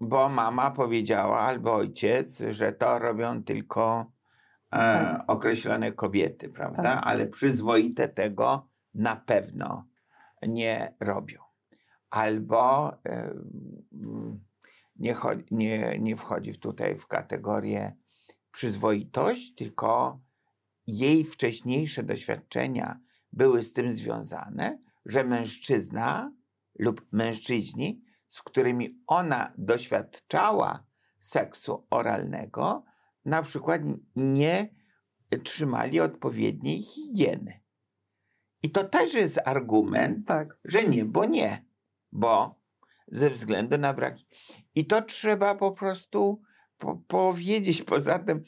bo 0.00 0.28
mama 0.28 0.70
powiedziała 0.70 1.40
albo 1.40 1.74
ojciec, 1.74 2.42
że 2.50 2.72
to 2.72 2.98
robią 2.98 3.44
tylko 3.44 4.12
tak. 4.70 5.24
określone 5.26 5.92
kobiety, 5.92 6.48
prawda? 6.48 6.82
Tak. 6.82 7.00
Ale 7.02 7.26
przyzwoite 7.26 8.08
tego 8.08 8.68
na 8.94 9.16
pewno 9.16 9.84
nie 10.42 10.94
robią. 11.00 11.42
Albo 12.10 12.92
e, 13.06 13.34
nie, 14.96 15.16
nie, 15.50 15.98
nie 15.98 16.16
wchodzi 16.16 16.58
tutaj 16.58 16.96
w 16.96 17.06
kategorię 17.06 17.96
przyzwoitość, 18.50 19.54
tylko 19.54 20.20
jej 20.98 21.24
wcześniejsze 21.24 22.02
doświadczenia 22.02 23.00
były 23.32 23.62
z 23.62 23.72
tym 23.72 23.92
związane, 23.92 24.78
że 25.06 25.24
mężczyzna 25.24 26.32
lub 26.78 27.06
mężczyźni, 27.12 28.04
z 28.28 28.42
którymi 28.42 29.02
ona 29.06 29.52
doświadczała 29.58 30.86
seksu 31.18 31.86
oralnego, 31.90 32.84
na 33.24 33.42
przykład 33.42 33.82
nie 34.16 34.74
trzymali 35.44 36.00
odpowiedniej 36.00 36.82
higieny. 36.82 37.60
I 38.62 38.70
to 38.70 38.84
też 38.84 39.14
jest 39.14 39.40
argument, 39.44 40.26
tak. 40.26 40.58
że 40.64 40.84
nie, 40.84 41.04
bo 41.04 41.24
nie, 41.24 41.64
bo 42.12 42.60
ze 43.08 43.30
względu 43.30 43.78
na 43.78 43.94
braki. 43.94 44.26
I 44.74 44.86
to 44.86 45.02
trzeba 45.02 45.54
po 45.54 45.72
prostu 45.72 46.42
po 46.78 46.96
powiedzieć. 46.96 47.82
Poza 47.82 48.18
tym, 48.18 48.44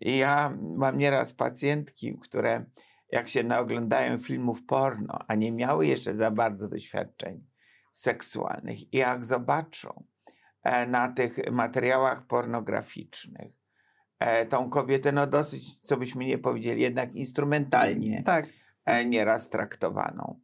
ja 0.00 0.58
mam 0.76 0.98
nieraz 0.98 1.32
pacjentki, 1.32 2.18
które 2.22 2.64
jak 3.12 3.28
się 3.28 3.44
naoglądają 3.44 4.18
filmów 4.18 4.66
porno, 4.66 5.18
a 5.28 5.34
nie 5.34 5.52
miały 5.52 5.86
jeszcze 5.86 6.16
za 6.16 6.30
bardzo 6.30 6.68
doświadczeń 6.68 7.44
seksualnych, 7.92 8.94
i 8.94 8.96
jak 8.96 9.24
zobaczą 9.24 10.04
e, 10.62 10.86
na 10.86 11.08
tych 11.08 11.50
materiałach 11.52 12.26
pornograficznych 12.26 13.52
e, 14.18 14.46
tą 14.46 14.70
kobietę, 14.70 15.12
no 15.12 15.26
dosyć, 15.26 15.80
co 15.80 15.96
byśmy 15.96 16.24
nie 16.24 16.38
powiedzieli, 16.38 16.82
jednak 16.82 17.14
instrumentalnie 17.14 18.22
tak. 18.22 18.48
E, 18.84 19.04
nieraz 19.04 19.50
traktowaną. 19.50 20.40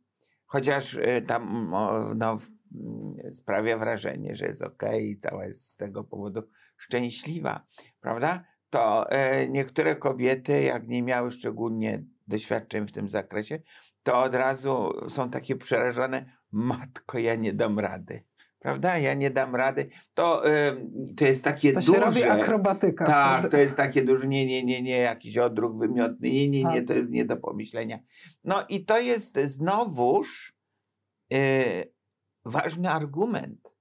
Chociaż 0.47 0.99
tam 1.27 1.71
no, 2.17 2.37
sprawia 3.31 3.79
wrażenie, 3.79 4.35
że 4.35 4.47
jest 4.47 4.63
ok 4.63 4.83
i 5.01 5.19
cała 5.19 5.47
jest 5.47 5.69
z 5.69 5.77
tego 5.77 6.05
powodu 6.05 6.43
szczęśliwa, 6.77 7.67
prawda? 8.01 8.45
To 8.75 9.07
niektóre 9.49 9.97
kobiety, 9.97 10.63
jak 10.63 10.89
nie 10.89 11.03
miały 11.03 11.31
szczególnie 11.31 12.05
doświadczeń 12.27 12.87
w 12.87 12.93
tym 12.93 13.09
zakresie, 13.09 13.61
to 14.03 14.23
od 14.23 14.35
razu 14.35 14.93
są 15.09 15.31
takie 15.31 15.57
przerażone, 15.57 16.33
matko, 16.53 17.19
ja 17.19 17.35
nie 17.35 17.53
dam 17.53 17.79
rady. 17.79 18.25
Prawda? 18.59 18.99
Ja 18.99 19.15
nie 19.15 19.31
dam 19.31 19.57
rady. 19.57 19.91
To, 20.15 20.43
to 21.17 21.25
jest 21.25 21.45
takie 21.45 21.73
to 21.73 21.81
duże. 21.81 21.93
To 21.93 21.99
się 21.99 22.05
robi 22.05 22.25
akrobatyka. 22.25 23.07
Tak, 23.07 23.51
to 23.51 23.59
jest 23.59 23.77
takie 23.77 24.03
duże, 24.03 24.27
nie, 24.29 24.47
nie, 24.47 24.65
nie, 24.65 24.83
nie, 24.83 24.99
jakiś 24.99 25.39
odruch 25.39 25.79
wymiotny, 25.79 26.31
nie, 26.31 26.49
nie, 26.49 26.65
nie, 26.65 26.79
tak. 26.79 26.87
to 26.87 26.95
jest 26.95 27.11
nie 27.11 27.25
do 27.25 27.37
pomyślenia. 27.37 27.99
No 28.45 28.65
i 28.69 28.85
to 28.85 28.99
jest 29.01 29.39
znowuż 29.39 30.57
y, 31.33 31.93
ważny 32.45 32.91
argument, 32.91 33.75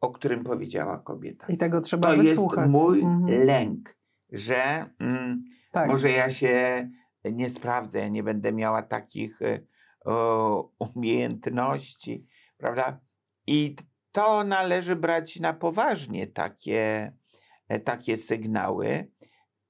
o 0.00 0.10
którym 0.10 0.44
powiedziała 0.44 0.98
kobieta. 0.98 1.46
I 1.48 1.56
tego 1.56 1.80
trzeba 1.80 2.10
to 2.10 2.16
wysłuchać. 2.16 2.56
To 2.56 2.62
jest 2.62 2.72
mój 2.72 3.00
mhm. 3.00 3.46
lęk, 3.46 3.97
że 4.32 4.90
mm, 4.98 5.44
tak. 5.72 5.88
może 5.88 6.10
ja 6.10 6.30
się 6.30 6.88
nie 7.24 7.50
sprawdzę, 7.50 8.10
nie 8.10 8.22
będę 8.22 8.52
miała 8.52 8.82
takich 8.82 9.42
e, 9.42 9.60
o, 10.04 10.70
umiejętności, 10.78 12.26
prawda? 12.56 13.00
I 13.46 13.76
to 14.12 14.44
należy 14.44 14.96
brać 14.96 15.40
na 15.40 15.52
poważnie, 15.52 16.26
takie, 16.26 17.12
e, 17.68 17.80
takie 17.80 18.16
sygnały, 18.16 19.10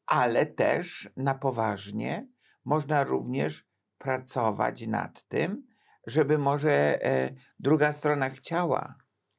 ale 0.07 0.47
też 0.47 1.11
na 1.17 1.35
poważnie 1.35 2.29
można 2.65 3.05
również 3.05 3.69
pracować 3.99 4.87
nad 4.87 5.23
tym, 5.23 5.67
żeby 6.07 6.39
może 6.39 7.05
e, 7.05 7.35
druga 7.59 7.93
strona 7.93 8.31
chciała 8.31 8.95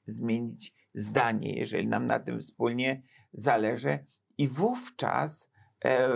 zmienić 0.07 0.73
zdanie, 0.93 1.53
jeżeli 1.59 1.87
nam 1.87 2.05
na 2.05 2.19
tym 2.19 2.39
wspólnie 2.39 3.01
zależy, 3.33 4.05
i 4.39 4.47
wówczas 4.47 5.51
e, 5.85 6.09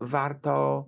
warto 0.00 0.86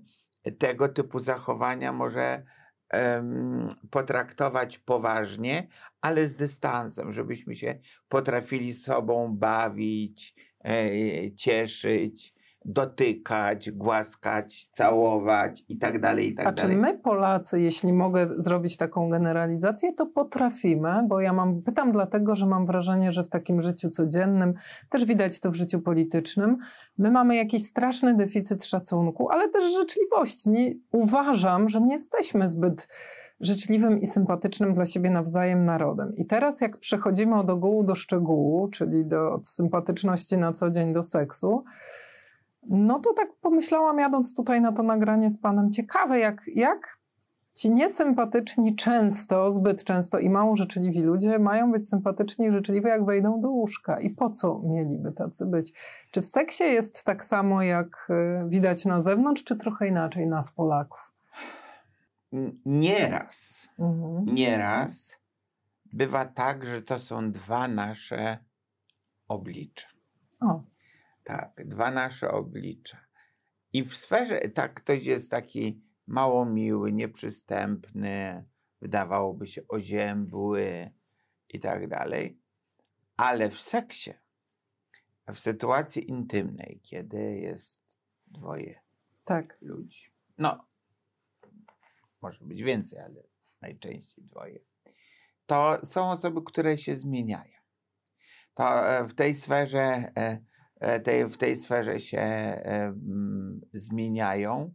tego 0.59 0.89
typu 0.89 1.19
zachowania 1.19 1.93
może 1.93 2.45
um, 2.93 3.69
potraktować 3.91 4.79
poważnie, 4.79 5.69
ale 6.01 6.29
z 6.29 6.37
dystansem, 6.37 7.13
żebyśmy 7.13 7.55
się 7.55 7.79
potrafili 8.09 8.73
sobą 8.73 9.37
bawić, 9.37 10.35
e, 10.65 11.33
cieszyć, 11.33 12.35
dotykać, 12.64 13.70
głaskać, 13.70 14.68
całować 14.72 15.64
i 15.68 15.79
tak 15.79 16.00
dalej, 16.00 16.29
i 16.29 16.35
tak 16.35 16.46
A 16.46 16.53
dalej. 16.53 16.77
czy 16.77 16.83
my 16.83 16.98
Polacy, 16.98 17.61
jeśli 17.61 17.92
mogę 17.92 18.29
zrobić 18.37 18.77
taką 18.77 19.11
generalizację, 19.11 19.92
to 19.92 20.07
potrafimy, 20.07 21.03
bo 21.09 21.20
ja 21.20 21.33
mam, 21.33 21.62
pytam 21.62 21.92
dlatego, 21.92 22.37
że 22.37 22.46
mam 22.46 22.66
wrażenie, 22.66 23.12
że 23.12 23.24
w 23.24 23.29
takim 23.29 23.61
życiu 23.61 23.90
codziennym, 23.90 24.55
też 24.90 25.05
widać 25.05 25.40
to 25.40 25.50
w 25.50 25.55
życiu 25.55 25.81
politycznym, 25.81 26.57
my 26.98 27.11
mamy 27.11 27.37
jakiś 27.37 27.66
straszny 27.66 28.14
deficyt 28.16 28.64
szacunku, 28.64 29.31
ale 29.31 29.48
też 29.48 29.74
życzliwości. 29.74 30.50
Nie, 30.50 30.74
uważam, 30.92 31.68
że 31.68 31.81
nie 31.81 31.92
jesteśmy 31.92 32.48
zbyt 32.48 32.88
życzliwym 33.40 34.00
i 34.00 34.07
sympatycznym 34.07 34.74
dla 34.74 34.87
siebie 34.87 35.11
nawzajem 35.11 35.64
narodem. 35.64 36.16
I 36.16 36.27
teraz, 36.27 36.61
jak 36.61 36.79
przechodzimy 36.79 37.37
od 37.37 37.50
ogółu 37.50 37.85
do 37.85 37.94
szczegółu, 37.94 38.68
czyli 38.68 39.07
do, 39.07 39.33
od 39.33 39.46
sympatyczności 39.46 40.38
na 40.38 40.53
co 40.53 40.70
dzień 40.70 40.92
do 40.92 41.03
seksu, 41.03 41.64
no 42.68 42.98
to 42.98 43.14
tak 43.14 43.29
pomyślałam, 43.40 43.98
jadąc 43.98 44.35
tutaj 44.35 44.61
na 44.61 44.72
to 44.72 44.83
nagranie 44.83 45.31
z 45.31 45.38
panem, 45.38 45.70
ciekawe, 45.70 46.18
jak, 46.18 46.42
jak 46.46 46.98
ci 47.55 47.70
niesympatyczni 47.70 48.77
często, 48.77 49.53
zbyt 49.53 49.85
często 49.85 50.18
i 50.18 50.31
mało 50.31 50.57
życzliwi 50.57 51.03
ludzie 51.03 51.38
mają 51.38 51.72
być 51.72 51.88
sympatyczni 51.88 52.46
i 52.46 52.50
życzliwi, 52.50 52.88
jak 52.88 53.05
wejdą 53.05 53.40
do 53.40 53.50
łóżka. 53.50 54.00
I 54.00 54.11
po 54.11 54.31
co 54.31 54.61
mieliby 54.64 55.12
tacy 55.12 55.46
być? 55.46 55.72
Czy 56.11 56.20
w 56.20 56.27
seksie 56.27 56.64
jest 56.64 57.05
tak 57.05 57.24
samo, 57.24 57.62
jak 57.62 58.09
y, 58.11 58.48
widać 58.48 58.85
na 58.85 59.00
zewnątrz, 59.00 59.44
czy 59.44 59.57
trochę 59.57 59.88
inaczej 59.88 60.27
nas, 60.27 60.53
Polaków? 60.53 61.12
Nieraz, 62.66 63.68
mhm. 63.79 64.24
nieraz 64.35 65.18
bywa 65.92 66.24
tak, 66.24 66.66
że 66.66 66.83
to 66.83 66.98
są 66.98 67.33
dwa 67.33 67.68
nasze 67.68 68.38
oblicza. 69.29 69.88
O. 70.40 70.62
Tak, 71.25 71.69
dwa 71.69 71.91
nasze 71.91 72.31
oblicza. 72.31 73.07
I 73.73 73.85
w 73.85 73.97
sferze, 73.97 74.41
tak, 74.41 74.75
ktoś 74.75 75.05
jest 75.05 75.31
taki 75.31 75.83
mało 76.07 76.45
miły, 76.45 76.93
nieprzystępny, 76.93 78.45
wydawałoby 78.81 79.47
się 79.47 79.63
oziębły 79.69 80.91
i 81.49 81.61
tak 81.61 81.89
dalej. 81.89 82.41
Ale 83.17 83.51
w 83.51 83.61
seksie, 83.61 84.11
w 85.33 85.39
sytuacji 85.39 86.11
intymnej, 86.11 86.81
kiedy 86.83 87.37
jest 87.37 87.99
dwoje 88.27 88.81
tak. 89.25 89.59
ludzi, 89.61 90.13
no, 90.39 90.67
może 92.23 92.45
być 92.45 92.63
więcej, 92.63 92.99
ale 92.99 93.23
najczęściej 93.61 94.25
dwoje, 94.25 94.61
to 95.47 95.87
są 95.87 96.11
osoby, 96.11 96.43
które 96.47 96.79
się 96.79 96.97
zmieniają. 96.97 97.59
To 98.55 98.89
e, 98.89 99.09
w 99.09 99.15
tej 99.15 99.35
sferze 99.35 100.13
e, 100.17 100.39
tej, 101.05 101.29
w 101.29 101.37
tej 101.37 101.57
sferze 101.57 102.01
się 102.01 102.19
e, 102.19 102.95
zmieniają 103.73 104.75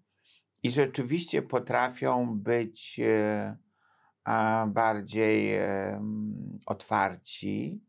i 0.64 0.72
rzeczywiście 0.72 1.42
potrafią 1.42 2.40
być 2.40 3.00
e, 3.04 3.58
bardziej 4.68 5.60
otwarci, 6.66 7.84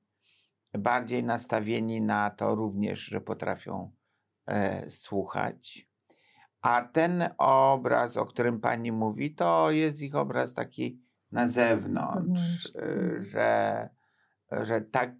bardziej 0.78 1.24
nastawieni 1.24 2.00
na 2.00 2.30
to 2.30 2.54
również, 2.54 2.98
że 2.98 3.20
potrafią 3.20 3.92
słuchać. 4.88 5.88
A 6.62 6.82
ten 6.82 7.28
obraz, 7.38 8.16
o 8.16 8.26
którym 8.26 8.60
pani 8.60 8.92
mówi, 8.92 9.34
to 9.34 9.70
jest 9.70 10.02
ich 10.02 10.14
obraz 10.14 10.54
taki 10.54 11.02
na 11.32 11.48
zewnątrz, 11.48 12.72
że, 13.18 13.88
że 14.50 14.80
tak 14.80 15.19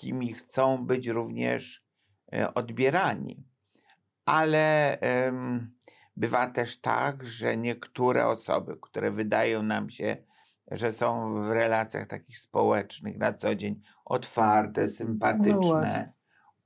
jakimi 0.00 0.32
chcą 0.32 0.86
być 0.86 1.06
również 1.06 1.84
e, 2.32 2.54
odbierani. 2.54 3.46
Ale 4.24 4.98
bywa 6.16 6.46
też 6.46 6.80
tak, 6.80 7.24
że 7.26 7.56
niektóre 7.56 8.26
osoby, 8.26 8.76
które 8.82 9.10
wydają 9.10 9.62
nam 9.62 9.90
się, 9.90 10.16
że 10.70 10.92
są 10.92 11.34
w 11.34 11.50
relacjach 11.50 12.08
takich 12.08 12.38
społecznych 12.38 13.18
na 13.18 13.32
co 13.32 13.54
dzień 13.54 13.80
otwarte, 14.04 14.88
sympatyczne, 14.88 16.04
no 16.06 16.12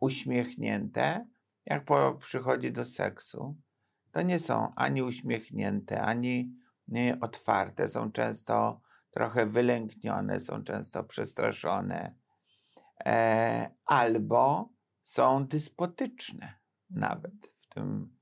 uśmiechnięte, 0.00 1.26
jak 1.66 1.84
po, 1.84 2.14
przychodzi 2.14 2.72
do 2.72 2.84
seksu, 2.84 3.56
to 4.12 4.22
nie 4.22 4.38
są 4.38 4.72
ani 4.76 5.02
uśmiechnięte, 5.02 6.02
ani 6.02 6.52
nie, 6.88 7.18
otwarte. 7.20 7.88
Są 7.88 8.12
często 8.12 8.80
trochę 9.10 9.46
wylęknione, 9.46 10.40
są 10.40 10.64
często 10.64 11.04
przestraszone 11.04 11.96
e, 12.00 12.23
albo 13.86 14.68
są 15.04 15.46
dyspotyczne 15.46 16.54
nawet 16.90 17.34
w 17.62 17.74
tym, 17.74 18.16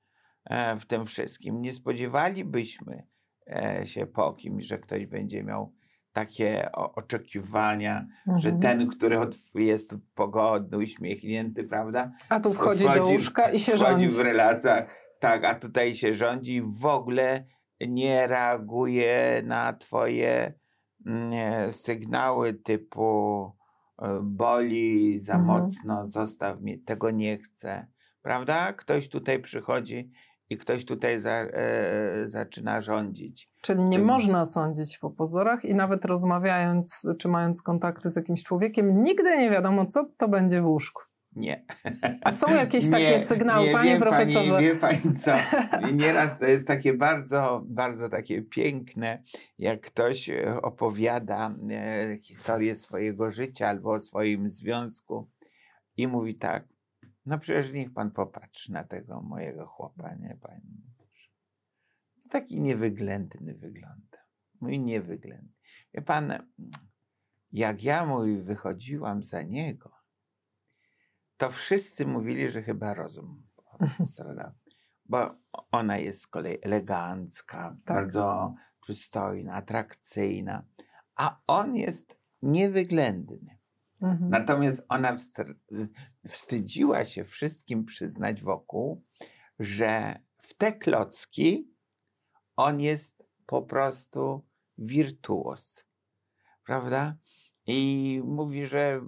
e, 0.44 0.76
w 0.76 0.86
tym 0.86 1.04
wszystkim. 1.06 1.60
Nie 1.60 1.72
spodziewalibyśmy 1.72 3.06
e, 3.50 3.86
się 3.86 4.06
po 4.06 4.32
kimś, 4.32 4.66
że 4.66 4.78
ktoś 4.78 5.06
będzie 5.06 5.44
miał 5.44 5.74
takie 6.12 6.72
oczekiwania, 6.72 8.06
że 8.36 8.48
Mhm. 8.50 8.60
ten, 8.60 8.88
który 8.88 9.18
jest 9.54 9.94
pogodny, 10.14 10.78
uśmiechnięty, 10.78 11.64
prawda? 11.64 12.12
A 12.28 12.40
tu 12.40 12.54
wchodzi, 12.54 12.84
do 12.84 12.90
wchodzi- 12.90 13.12
łóżka 13.12 13.50
i 13.50 13.58
się 13.58 13.76
rządzi. 13.76 14.08
w 14.08 14.18
relacjach, 14.20 14.96
tak, 15.20 15.44
a 15.44 15.54
tutaj 15.54 15.94
się 15.94 16.14
rządzi 16.14 16.54
i 16.56 16.62
w 16.62 16.84
ogóle 16.86 17.44
nie 17.80 18.26
reaguje 18.26 19.42
na 19.44 19.72
twoje 19.72 20.54
mm, 21.06 21.32
e, 21.32 21.70
sygnały 21.70 22.54
typu 22.54 23.44
e, 23.46 23.61
boli 24.22 25.20
za 25.20 25.34
Mhm. 25.34 25.46
mocno, 25.60 26.06
zostaw 26.06 26.60
mnie, 26.60 26.78
tego 26.78 27.10
nie 27.10 27.38
chcę, 27.38 27.86
prawda? 28.22 28.72
Ktoś 28.72 29.08
tutaj 29.08 29.42
przychodzi 29.42 30.10
i 30.50 30.56
ktoś 30.58 30.84
tutaj 30.84 31.20
za, 31.20 31.30
e, 31.30 31.48
zaczyna 32.24 32.80
rządzić. 32.80 33.50
Czyli 33.62 33.84
nie 33.84 33.96
tym- 33.96 34.06
można 34.06 34.46
sądzić 34.46 34.98
po 34.98 35.10
pozorach 35.10 35.64
i 35.64 35.74
nawet 35.74 36.04
rozmawiając 36.04 37.06
czy 37.18 37.28
mając 37.28 37.62
kontakty 37.62 38.10
z 38.10 38.16
jakimś 38.16 38.42
człowiekiem, 38.42 39.02
nigdy 39.02 39.38
nie 39.38 39.50
wiadomo, 39.50 39.86
co 39.86 40.04
to 40.18 40.28
będzie 40.28 40.62
w 40.62 40.66
łóżku. 40.66 41.02
Nie. 41.36 41.64
A 42.20 42.32
są 42.32 42.54
jakieś 42.54 42.90
takie 42.96 43.24
sygnały, 43.24 43.66
nie, 43.66 43.72
panie 43.72 43.94
wie 43.94 44.00
profesorze? 44.00 44.52
Pani, 44.52 44.66
wie 44.66 44.76
pani 44.76 45.14
co, 45.16 45.32
nieraz 46.02 46.38
to 46.38 46.46
jest 46.46 46.66
takie 46.66 46.94
bardzo, 46.94 47.62
bardzo 47.66 48.08
takie 48.08 48.42
piękne, 48.42 49.22
jak 49.58 49.80
ktoś 49.80 50.30
e, 50.30 50.62
opowiada 50.62 51.54
e, 51.70 52.18
historię 52.22 52.76
swojego 52.76 53.30
życia 53.30 53.68
albo 53.68 53.92
o 53.92 54.00
swoim 54.00 54.50
związku 54.50 55.30
i 55.96 56.06
mówi 56.06 56.34
tak, 56.34 56.68
no 57.26 57.38
przecież 57.38 57.72
niech 57.72 57.92
pan 57.92 58.10
popatrzy 58.10 58.72
na 58.72 58.84
tego 58.84 59.22
mojego 59.22 59.66
chłopa, 59.66 60.14
nie 60.14 60.36
pani? 60.40 60.82
Taki 62.30 62.60
niewyględny 62.60 63.54
wygląda. 63.54 64.18
Mój 64.60 64.80
niewyględny. 64.80 65.52
Wie 65.94 66.02
pan, 66.02 66.32
jak 67.52 67.84
ja 67.84 68.06
mój 68.06 68.42
wychodziłam 68.42 69.22
za 69.22 69.42
niego, 69.42 70.01
to 71.42 71.50
wszyscy 71.50 72.06
mówili, 72.06 72.48
że 72.48 72.62
chyba 72.62 72.94
rozum 72.94 73.42
strada. 74.12 74.54
Bo 75.04 75.34
ona 75.72 75.98
jest 75.98 76.20
z 76.20 76.26
kolei 76.26 76.58
elegancka, 76.62 77.76
Tak. 77.84 77.96
bardzo 77.96 78.54
przystojna, 78.80 79.54
atrakcyjna, 79.54 80.64
a 81.16 81.40
on 81.46 81.76
jest 81.76 82.20
niewyględny. 82.42 83.58
Mhm. 84.02 84.30
Natomiast 84.30 84.86
ona 84.88 85.16
wstydziła 86.28 87.04
się 87.04 87.24
wszystkim 87.24 87.84
przyznać 87.84 88.42
wokół, 88.42 89.04
że 89.58 90.18
w 90.38 90.54
te 90.54 90.72
klocki 90.72 91.72
on 92.56 92.80
jest 92.80 93.24
po 93.46 93.62
prostu 93.62 94.46
wirtuos. 94.78 95.84
Prawda? 96.66 97.16
I 97.66 98.20
mówi, 98.24 98.66
że 98.66 99.00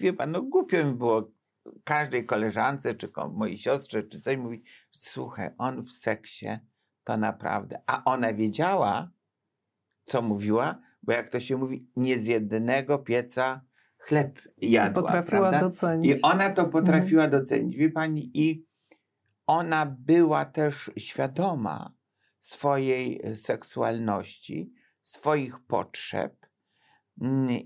wie 0.00 0.12
pan, 0.12 0.30
no 0.30 0.42
głupio 0.42 0.84
mi 0.84 0.94
było 0.94 1.33
każdej 1.84 2.26
koleżance, 2.26 2.94
czy 2.94 3.08
mojej 3.32 3.56
siostrze, 3.56 4.02
czy 4.02 4.20
coś, 4.20 4.36
mówi, 4.36 4.62
słuchaj, 4.90 5.50
on 5.58 5.82
w 5.82 5.92
seksie 5.92 6.48
to 7.04 7.16
naprawdę. 7.16 7.82
A 7.86 8.04
ona 8.04 8.34
wiedziała, 8.34 9.10
co 10.04 10.22
mówiła, 10.22 10.80
bo 11.02 11.12
jak 11.12 11.30
to 11.30 11.40
się 11.40 11.56
mówi, 11.56 11.88
nie 11.96 12.18
z 12.18 12.26
jednego 12.26 12.98
pieca 12.98 13.60
chleb 13.98 14.40
I 14.56 14.70
jadła. 14.70 15.02
potrafiła 15.02 15.50
prawda? 15.50 15.60
docenić. 15.60 16.18
I 16.18 16.22
ona 16.22 16.50
to 16.50 16.64
potrafiła 16.64 17.28
docenić. 17.28 17.76
Wie 17.76 17.90
pani, 17.90 18.30
i 18.34 18.66
ona 19.46 19.96
była 19.98 20.44
też 20.44 20.90
świadoma 20.96 21.94
swojej 22.40 23.20
e, 23.22 23.36
seksualności, 23.36 24.72
swoich 25.02 25.60
potrzeb 25.66 26.46
mm, 27.20 27.58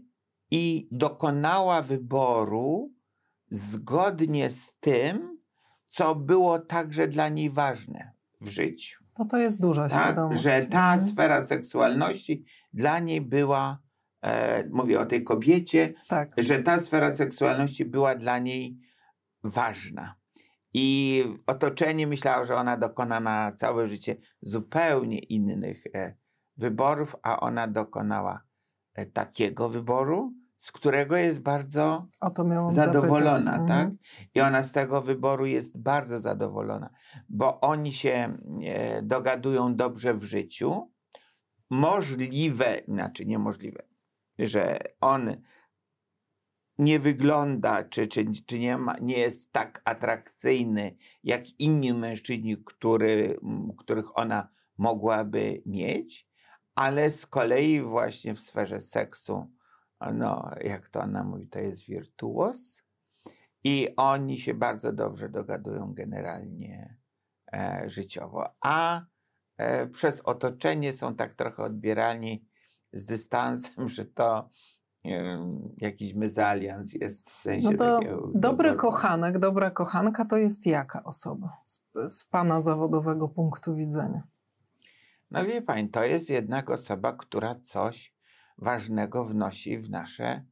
i 0.50 0.88
dokonała 0.92 1.82
wyboru 1.82 2.97
zgodnie 3.50 4.50
z 4.50 4.74
tym, 4.80 5.38
co 5.88 6.14
było 6.14 6.58
także 6.58 7.08
dla 7.08 7.28
niej 7.28 7.50
ważne 7.50 8.12
w 8.40 8.48
życiu. 8.48 9.04
No 9.18 9.24
to 9.24 9.36
jest 9.36 9.60
duża 9.60 9.88
Tak? 9.88 10.02
świadomość. 10.02 10.40
Że 10.42 10.66
ta 10.66 10.92
Mhm. 10.92 11.00
sfera 11.08 11.42
seksualności 11.42 12.44
dla 12.72 12.98
niej 12.98 13.20
była, 13.20 13.78
e, 14.22 14.64
mówię 14.68 15.00
o 15.00 15.06
tej 15.06 15.24
kobiecie, 15.24 15.94
Tak. 16.08 16.32
że 16.36 16.58
ta 16.62 16.80
sfera 16.80 17.10
seksualności 17.12 17.84
była 17.84 18.14
dla 18.14 18.38
niej 18.38 18.78
ważna. 19.44 20.14
I 20.74 21.24
otoczenie 21.46 22.06
myślało, 22.06 22.44
że 22.44 22.54
ona 22.56 22.76
dokona 22.76 23.20
na 23.20 23.52
całe 23.52 23.88
życie 23.88 24.16
zupełnie 24.42 25.18
innych 25.18 25.82
e, 25.94 26.14
wyborów, 26.56 27.16
a 27.22 27.40
ona 27.40 27.68
dokonała 27.68 28.42
e, 28.94 29.06
takiego 29.06 29.68
wyboru, 29.68 30.32
z 30.58 30.72
którego 30.72 31.16
jest 31.16 31.42
bardzo 31.42 32.06
zadowolona, 32.70 33.34
zapytać. 33.34 33.68
tak? 33.68 33.80
Mhm. 33.80 33.98
I 34.34 34.40
ona 34.40 34.62
z 34.62 34.72
tego 34.72 35.02
wyboru 35.02 35.46
jest 35.46 35.82
bardzo 35.82 36.20
zadowolona, 36.20 36.90
bo 37.28 37.60
oni 37.60 37.92
się 37.92 38.38
e, 38.64 39.02
dogadują 39.02 39.76
dobrze 39.76 40.14
w 40.14 40.24
życiu. 40.24 40.90
Możliwe, 41.70 42.82
znaczy 42.88 43.26
niemożliwe, 43.26 43.82
że 44.38 44.78
on 45.00 45.36
nie 46.78 47.00
wygląda, 47.00 47.84
czy, 47.84 48.06
czy, 48.06 48.24
czy 48.46 48.58
nie, 48.58 48.78
ma, 48.78 48.94
nie 49.00 49.18
jest 49.18 49.52
tak 49.52 49.82
atrakcyjny 49.84 50.96
jak 51.24 51.60
inni 51.60 51.94
mężczyźni, 51.94 52.56
który, 52.64 53.40
których 53.78 54.18
ona 54.18 54.48
mogłaby 54.78 55.62
mieć, 55.66 56.28
ale 56.74 57.10
z 57.10 57.26
kolei 57.26 57.82
właśnie 57.82 58.34
w 58.34 58.40
sferze 58.40 58.80
seksu, 58.80 59.57
no, 60.00 60.50
jak 60.60 60.88
to 60.88 61.00
ona 61.00 61.24
mówi, 61.24 61.46
to 61.46 61.58
jest 61.58 61.86
wirtuos. 61.86 62.82
I 63.64 63.88
oni 63.96 64.38
się 64.38 64.54
bardzo 64.54 64.92
dobrze 64.92 65.28
dogadują 65.28 65.94
generalnie 65.94 66.96
e, 67.52 67.82
życiowo, 67.86 68.44
a 68.60 69.02
e, 69.56 69.86
przez 69.86 70.20
otoczenie 70.20 70.92
są 70.92 71.14
tak 71.14 71.34
trochę 71.34 71.62
odbierani 71.62 72.46
z 72.92 73.06
dystansem, 73.06 73.88
że 73.98 74.04
to 74.04 74.48
jakiś 75.76 76.14
mezalians 76.14 76.94
jest 76.94 77.30
w 77.30 77.36
sensie 77.36 77.70
No 77.70 77.76
to 77.76 77.98
takiego 77.98 78.30
dobry 78.34 78.74
kochanek, 78.74 79.38
dobra 79.38 79.70
kochanka 79.70 80.24
to 80.24 80.36
jest 80.36 80.66
jaka 80.66 81.04
osoba 81.04 81.60
z, 81.64 81.80
z 82.08 82.24
pana 82.24 82.60
zawodowego 82.60 83.28
punktu 83.28 83.74
widzenia? 83.74 84.22
No 85.30 85.44
wie 85.44 85.62
pani, 85.62 85.88
to 85.88 86.04
jest 86.04 86.30
jednak 86.30 86.70
osoba, 86.70 87.12
która 87.12 87.54
coś 87.54 88.17
ważnego 88.58 89.24
wnosi 89.24 89.78
w 89.78 89.90
nasze 89.90 90.44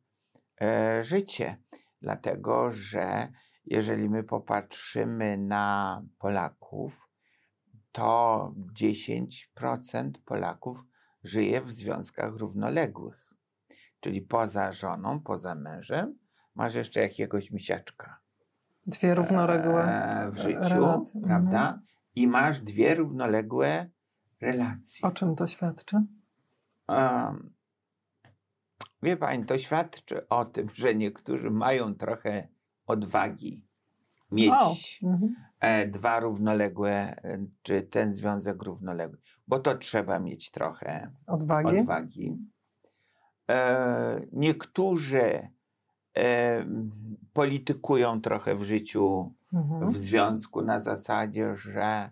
e, 0.60 1.02
życie. 1.02 1.56
Dlatego, 2.02 2.70
że 2.70 3.28
jeżeli 3.64 4.10
my 4.10 4.24
popatrzymy 4.24 5.38
na 5.38 6.02
Polaków, 6.18 7.08
to 7.92 8.52
10% 8.80 10.10
Polaków 10.24 10.84
żyje 11.24 11.60
w 11.60 11.70
związkach 11.70 12.34
równoległych. 12.34 13.34
Czyli 14.00 14.22
poza 14.22 14.72
żoną, 14.72 15.20
poza 15.20 15.54
mężem, 15.54 16.18
masz 16.54 16.74
jeszcze 16.74 17.00
jakiegoś 17.00 17.50
misiaczka 17.50 18.20
Dwie 18.86 19.14
równoległe 19.14 19.84
e, 19.84 20.30
w 20.30 20.38
życiu, 20.38 20.58
relacje. 20.60 21.20
prawda? 21.20 21.60
Mhm. 21.60 21.86
I 22.14 22.26
masz 22.26 22.60
dwie 22.60 22.94
równoległe 22.94 23.90
relacje. 24.40 25.08
O 25.08 25.10
czym 25.10 25.36
to 25.36 25.46
świadczy? 25.46 26.02
Wie 29.02 29.16
pani, 29.16 29.44
to 29.44 29.58
świadczy 29.58 30.28
o 30.28 30.44
tym, 30.44 30.68
że 30.74 30.94
niektórzy 30.94 31.50
mają 31.50 31.94
trochę 31.94 32.48
odwagi 32.86 33.66
mieć 34.32 34.52
O, 34.60 34.74
mhm. 35.02 35.34
e, 35.60 35.86
dwa 35.86 36.20
równoległe, 36.20 36.92
e, 36.92 37.46
czy 37.62 37.82
ten 37.82 38.12
związek 38.12 38.62
równoległy, 38.62 39.18
bo 39.46 39.58
to 39.58 39.78
trzeba 39.78 40.18
mieć 40.18 40.50
trochę 40.50 41.10
Odwagi. 41.26 41.78
odwagi. 41.78 42.38
E, 43.50 44.26
niektórzy 44.32 45.48
e, 46.16 46.66
politykują 47.32 48.20
trochę 48.20 48.56
w 48.56 48.62
życiu 48.62 49.34
Mhm. 49.52 49.92
w 49.92 49.96
związku 49.96 50.62
na 50.62 50.80
zasadzie, 50.80 51.56
że 51.56 52.10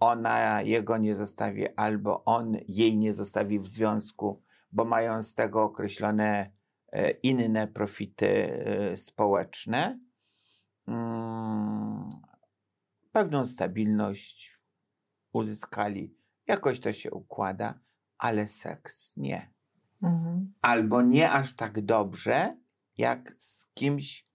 ona 0.00 0.62
jego 0.62 0.96
nie 0.96 1.16
zostawi, 1.16 1.68
albo 1.76 2.24
on 2.24 2.56
jej 2.68 2.96
nie 2.96 3.14
zostawi 3.14 3.58
w 3.58 3.68
związku, 3.68 4.42
bo 4.72 4.84
mają 4.84 5.22
z 5.22 5.34
tego 5.34 5.62
określone 5.62 6.50
e, 6.92 7.10
inne 7.10 7.68
profity 7.68 8.28
e, 8.28 8.96
społeczne. 8.96 10.00
Mm, 10.88 12.10
Pewną 13.12 13.46
stabilność 13.46 14.60
uzyskali, 15.32 16.16
jakoś 16.46 16.80
to 16.80 16.92
się 16.92 17.10
układa, 17.10 17.80
ale 18.18 18.46
seks 18.46 19.16
nie. 19.16 19.50
Mhm. 20.02 20.52
Albo 20.62 21.02
nie 21.02 21.30
aż 21.30 21.52
tak 21.52 21.80
dobrze, 21.80 22.56
jak 22.98 23.34
z 23.38 23.66
kimś 23.74 24.26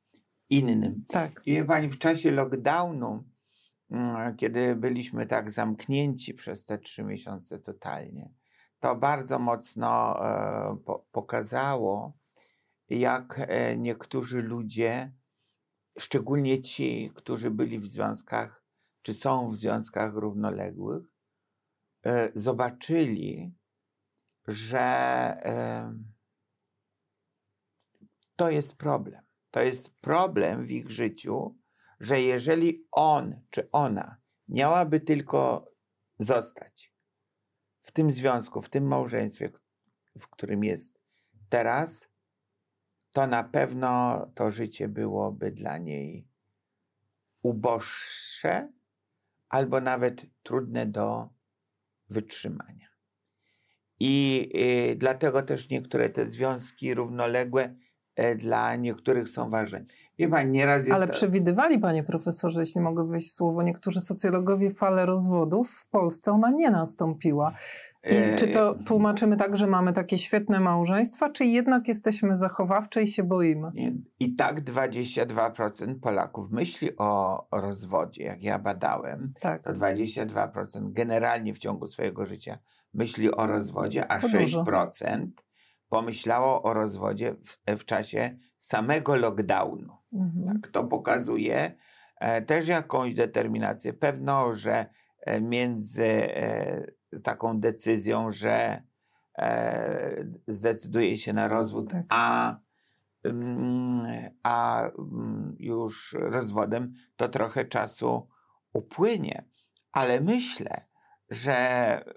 innym. 0.49 1.05
Tak. 1.07 1.41
I 1.45 1.53
wie 1.53 1.65
pani, 1.65 1.89
w 1.89 1.97
czasie 1.97 2.31
lockdownu 2.31 3.23
mm, 3.91 4.35
kiedy 4.35 4.75
byliśmy 4.75 5.27
tak 5.27 5.51
zamknięci 5.51 6.33
przez 6.33 6.65
te 6.65 6.77
trzy 6.77 7.03
miesiące 7.03 7.59
totalnie, 7.59 8.33
to 8.81 8.95
bardzo 8.95 9.39
mocno 9.39 10.19
e, 10.25 10.77
po, 10.85 11.05
pokazało, 11.11 12.13
jak 12.89 13.39
e, 13.39 13.77
niektórzy 13.77 14.41
ludzie, 14.41 15.11
szczególnie 15.99 16.61
ci, 16.61 17.11
którzy 17.15 17.51
byli 17.51 17.79
w 17.79 17.87
związkach, 17.87 18.63
czy 19.01 19.13
są 19.13 19.49
w 19.49 19.55
związkach 19.55 20.13
równoległych, 20.13 21.03
e, 22.05 22.31
zobaczyli, 22.35 23.55
że 24.47 24.81
to 28.35 28.49
jest 28.49 28.77
problem. 28.77 29.21
To 29.51 29.61
jest 29.61 29.95
problem 29.99 30.65
w 30.65 30.71
ich 30.71 30.91
życiu, 30.91 31.55
że 31.99 32.21
jeżeli 32.21 32.87
on 32.91 33.41
czy 33.49 33.71
ona 33.71 34.17
miałaby 34.47 34.99
tylko 34.99 35.71
zostać 36.19 36.91
w 37.81 37.91
tym 37.91 38.11
związku, 38.11 38.61
w 38.61 38.69
tym 38.69 38.87
małżeństwie, 38.87 39.49
w 40.19 40.27
którym 40.27 40.63
jest 40.63 40.99
teraz, 41.49 42.09
to 43.11 43.27
na 43.27 43.43
pewno 43.43 44.25
to 44.35 44.51
życie 44.51 44.87
byłoby 44.87 45.51
dla 45.51 45.77
niej 45.77 46.27
uboższe 47.41 48.71
albo 49.49 49.81
nawet 49.81 50.25
trudne 50.43 50.85
do 50.85 51.29
wytrzymania. 52.09 52.87
I 53.99 54.49
y, 54.91 54.95
dlatego 54.95 55.43
też 55.43 55.69
niektóre 55.69 56.09
te 56.09 56.29
związki 56.29 56.93
równoległe 56.93 57.75
dla 58.37 58.75
niektórych 58.75 59.29
są 59.29 59.49
ważne. 59.49 59.85
Wie 60.19 60.27
pani, 60.27 60.51
nieraz 60.51 60.87
jest... 60.87 61.01
Ale 61.01 61.07
przewidywali, 61.07 61.79
panie 61.79 62.03
profesorze, 62.03 62.59
jeśli 62.59 62.81
mogę 62.81 63.07
wejść 63.07 63.33
słowo, 63.33 63.63
niektórzy 63.63 64.01
socjologowie 64.01 64.71
falę 64.71 65.05
rozwodów 65.05 65.71
w 65.71 65.87
Polsce, 65.87 66.31
ona 66.31 66.51
nie 66.51 66.71
nastąpiła. 66.71 67.53
I 68.03 68.15
e, 68.15 68.35
czy 68.35 68.47
to 68.47 68.75
tłumaczymy 68.85 69.37
tak, 69.37 69.57
że 69.57 69.67
mamy 69.67 69.93
takie 69.93 70.17
świetne 70.17 70.59
małżeństwa, 70.59 71.29
czy 71.29 71.45
jednak 71.45 71.87
jesteśmy 71.87 72.37
zachowawcze 72.37 73.03
i 73.03 73.07
się 73.07 73.23
boimy? 73.23 73.71
I 74.19 74.35
tak 74.35 74.63
22% 74.63 75.99
Polaków 75.99 76.51
myśli 76.51 76.97
o, 76.97 77.45
o 77.51 77.61
rozwodzie. 77.61 78.23
Jak 78.23 78.43
ja 78.43 78.59
badałem, 78.59 79.33
tak. 79.41 79.63
to 79.63 79.73
22% 79.73 80.91
generalnie 80.91 81.53
w 81.53 81.59
ciągu 81.59 81.87
swojego 81.87 82.25
życia 82.25 82.57
myśli 82.93 83.31
o 83.31 83.47
rozwodzie, 83.47 84.07
a 84.07 84.19
to 84.19 84.27
6% 84.27 84.39
dużo 84.39 84.63
pomyślało 85.91 86.61
o 86.63 86.73
rozwodzie 86.73 87.35
w, 87.45 87.77
w 87.79 87.85
czasie 87.85 88.37
samego 88.59 89.15
lockdownu. 89.15 89.97
Mhm. 90.13 90.45
Tak, 90.47 90.71
to 90.71 90.83
pokazuje 90.83 91.75
e, 92.19 92.41
też 92.41 92.67
jakąś 92.67 93.13
determinację, 93.13 93.93
pewną, 93.93 94.53
że 94.53 94.85
e, 95.21 95.41
między 95.41 96.05
e, 96.05 96.91
taką 97.23 97.59
decyzją, 97.59 98.31
że 98.31 98.83
e, 99.37 100.25
zdecyduje 100.47 101.17
się 101.17 101.33
na 101.33 101.47
rozwód, 101.47 101.91
tak. 101.91 102.05
a, 102.09 102.57
mm, 103.23 104.31
a 104.43 104.81
mm, 104.81 105.55
już 105.59 106.15
rozwodem, 106.19 106.93
to 107.15 107.29
trochę 107.29 107.65
czasu 107.65 108.27
upłynie. 108.73 109.45
Ale 109.91 110.21
myślę, 110.21 110.81
że 111.29 111.55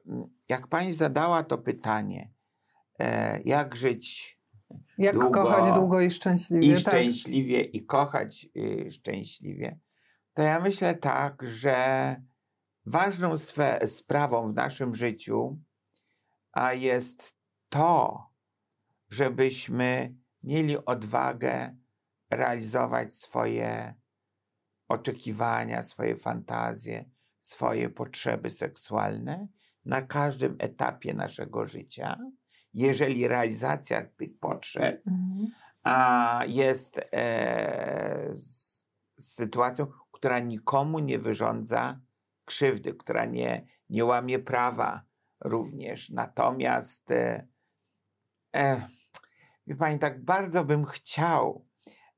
mm, 0.06 0.24
jak 0.48 0.66
pani 0.66 0.92
zadała 0.92 1.42
to 1.42 1.58
pytanie, 1.58 2.34
E, 2.34 2.43
jak 3.44 3.76
żyć. 3.76 4.38
Jak 4.98 5.14
długo, 5.14 5.30
kochać 5.30 5.74
długo 5.74 6.00
i 6.00 6.10
szczęśliwie. 6.10 6.66
I 6.66 6.70
tak. 6.70 6.80
szczęśliwie, 6.80 7.62
i 7.62 7.86
kochać 7.86 8.46
y, 8.56 8.90
szczęśliwie. 8.90 9.78
To 10.34 10.42
ja 10.42 10.60
myślę 10.60 10.94
tak, 10.94 11.42
że 11.42 12.16
ważną 12.86 13.36
swe, 13.36 13.86
sprawą 13.86 14.52
w 14.52 14.54
naszym 14.54 14.94
życiu 14.94 15.58
a 16.54 16.72
jest 16.72 17.36
to, 17.68 18.22
żebyśmy 19.10 20.14
mieli 20.42 20.84
odwagę 20.84 21.76
realizować 22.30 23.14
swoje 23.14 23.94
oczekiwania, 24.88 25.82
swoje 25.82 26.16
fantazje, 26.16 27.10
swoje 27.40 27.90
potrzeby 27.90 28.50
seksualne 28.50 29.48
na 29.84 30.02
każdym 30.02 30.56
etapie 30.58 31.14
naszego 31.14 31.66
życia 31.66 32.18
jeżeli 32.74 33.28
realizacja 33.28 34.06
tych 34.16 34.38
potrzeb 34.38 35.02
mhm. 35.06 35.50
a, 35.82 36.42
jest 36.46 37.00
e, 37.12 38.30
z, 38.34 38.86
z 39.16 39.34
sytuacją, 39.34 39.86
która 40.12 40.38
nikomu 40.38 40.98
nie 40.98 41.18
wyrządza 41.18 42.00
krzywdy, 42.44 42.94
która 42.94 43.24
nie, 43.24 43.66
nie 43.90 44.04
łamie 44.04 44.38
prawa 44.38 45.04
również. 45.40 46.10
Natomiast, 46.10 47.10
e, 47.10 47.46
e, 48.56 48.88
wie 49.66 49.76
pani, 49.76 49.98
tak 49.98 50.24
bardzo 50.24 50.64
bym 50.64 50.84
chciał, 50.84 51.66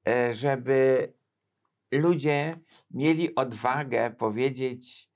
e, 0.09 0.33
żeby 0.33 1.13
ludzie 1.93 2.61
mieli 2.91 3.35
odwagę 3.35 4.11
powiedzieć, 4.11 5.11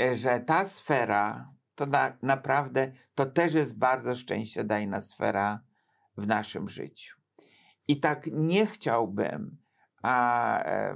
e, 0.00 0.14
że 0.14 0.40
ta 0.40 0.64
sfera 0.64 1.55
to 1.76 1.86
na, 1.86 2.16
naprawdę 2.22 2.92
to 3.14 3.26
też 3.26 3.54
jest 3.54 3.78
bardzo 3.78 4.14
szczęściodajna 4.14 5.00
sfera 5.00 5.60
w 6.16 6.26
naszym 6.26 6.68
życiu. 6.68 7.16
I 7.88 8.00
tak 8.00 8.26
nie 8.32 8.66
chciałbym 8.66 9.56
a, 10.02 10.62
e, 10.64 10.94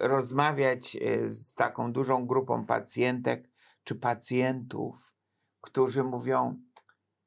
rozmawiać 0.00 0.96
e, 0.96 1.30
z 1.30 1.54
taką 1.54 1.92
dużą 1.92 2.26
grupą 2.26 2.66
pacjentek 2.66 3.50
czy 3.84 3.94
pacjentów, 3.94 5.14
którzy 5.60 6.04
mówią: 6.04 6.62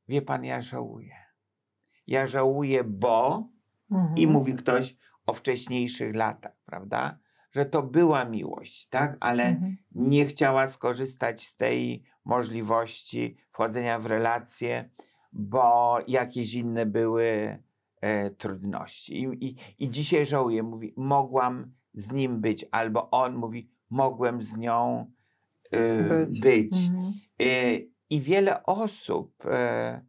Wie 0.08 0.22
pan, 0.22 0.46
ja 0.46 0.62
żałuję. 0.62 1.16
Ja 2.08 2.28
żałuję, 2.28 2.84
bo. 2.84 3.50
Mhm. 3.92 4.18
I 4.18 4.28
mówi 4.28 4.56
ktoś 4.56 4.98
o 5.26 5.34
wcześniejszych 5.34 6.16
latach, 6.16 6.56
prawda? 6.66 7.18
Że 7.52 7.66
to 7.66 7.84
była 7.84 8.26
miłość, 8.26 8.88
tak? 8.88 9.18
Ale 9.20 9.44
mhm. 9.44 9.78
nie 9.92 10.26
chciała 10.26 10.68
skorzystać 10.68 11.48
z 11.48 11.56
tej 11.56 12.04
możliwości 12.26 13.38
wchodzenia 13.52 14.00
w 14.00 14.06
relacje, 14.06 14.90
bo 15.34 15.98
jakieś 16.08 16.54
inne 16.54 16.86
były 16.86 17.60
e, 18.02 18.30
trudności. 18.30 19.24
I, 19.24 19.46
i, 19.46 19.56
I 19.80 19.90
dzisiaj 19.90 20.26
żałuję, 20.26 20.64
mówi, 20.64 20.94
mogłam 20.98 21.72
z 21.94 22.12
nim 22.12 22.42
być, 22.42 22.66
albo 22.72 23.10
on 23.12 23.36
mówi, 23.36 23.70
mogłem 23.90 24.42
z 24.42 24.58
nią 24.58 25.12
e, 25.72 26.04
być. 26.04 26.42
być. 26.42 26.74
Mhm. 26.88 27.14
E, 27.42 27.80
I 28.10 28.22
wiele 28.22 28.64
osób 28.64 29.46
e, 29.46 30.06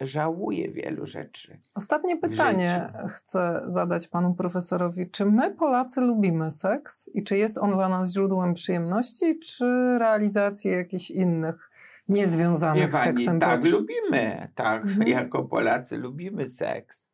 żałuje 0.00 0.72
wielu 0.72 1.06
rzeczy. 1.06 1.58
Ostatnie 1.74 2.16
pytanie 2.16 2.92
chcę 3.08 3.62
zadać 3.66 4.08
panu 4.08 4.34
profesorowi. 4.34 5.10
Czy 5.10 5.24
my, 5.24 5.54
Polacy, 5.54 6.00
lubimy 6.00 6.52
seks 6.52 7.10
i 7.14 7.24
czy 7.24 7.36
jest 7.36 7.58
on 7.58 7.72
dla 7.72 7.88
nas 7.88 8.12
źródłem 8.12 8.54
przyjemności, 8.54 9.38
czy 9.38 9.64
realizacji 9.98 10.70
jakichś 10.70 11.10
innych 11.10 11.70
niezwiązanych 12.08 12.92
z 12.92 12.96
seksem? 12.96 13.40
Tak, 13.40 13.60
potrzeb? 13.60 13.80
lubimy. 13.80 14.48
Tak, 14.54 14.82
mhm. 14.82 15.08
jako 15.18 15.44
Polacy 15.44 15.96
lubimy 15.96 16.48
seks. 16.48 17.10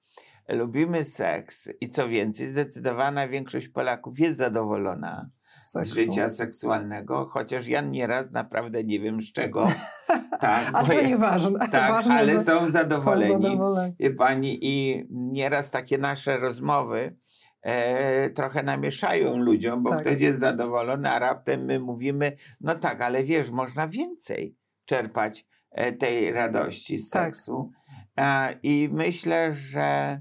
Lubimy 0.48 1.05
seks 1.05 1.68
i 1.81 1.88
co 1.88 2.09
więcej, 2.09 2.46
zdecydowana 2.46 3.29
większość 3.29 3.68
Polaków 3.68 4.18
jest 4.18 4.38
zadowolona 4.38 5.31
Seksu. 5.61 5.90
z 5.90 5.94
życia 5.94 6.29
seksualnego, 6.29 7.27
chociaż 7.27 7.66
ja 7.66 7.81
nieraz 7.81 8.33
naprawdę 8.33 8.85
nie 8.85 9.01
wiem 9.01 9.23
z 9.23 9.33
czego. 9.33 9.73
tak, 10.40 10.70
Ale 10.73 10.88
to 10.88 11.03
nieważne. 11.03 11.59
Tak, 11.59 11.92
Ważne, 11.92 12.14
ale 12.14 12.40
są 12.40 12.68
zadowoleni. 12.68 13.33
są 13.33 13.42
zadowoleni. 13.42 13.94
Pani, 14.18 14.59
I 14.62 15.05
nieraz 15.11 15.70
takie 15.70 15.99
nasze 15.99 16.38
rozmowy 16.38 17.16
e, 17.62 18.31
trochę 18.31 18.62
namieszają 18.62 19.37
ludziom, 19.37 19.83
bo 19.83 19.90
tak. 19.90 20.01
ktoś 20.01 20.20
jest 20.20 20.40
zadowolony, 20.40 21.11
a 21.11 21.18
raptem 21.18 21.64
my 21.64 21.81
mówimy, 21.81 22.37
no 22.61 22.75
tak, 22.75 23.01
ale 23.01 23.25
wiesz, 23.25 23.51
można 23.51 23.88
więcej 23.88 24.57
czerpać 24.85 25.46
e, 25.70 25.92
tej 25.92 26.33
radości 26.33 26.99
z 26.99 27.11
tak. 27.11 27.27
seksu. 27.27 27.70
E, 28.16 28.59
I 28.62 28.88
myślę, 28.92 29.55
że 29.55 30.20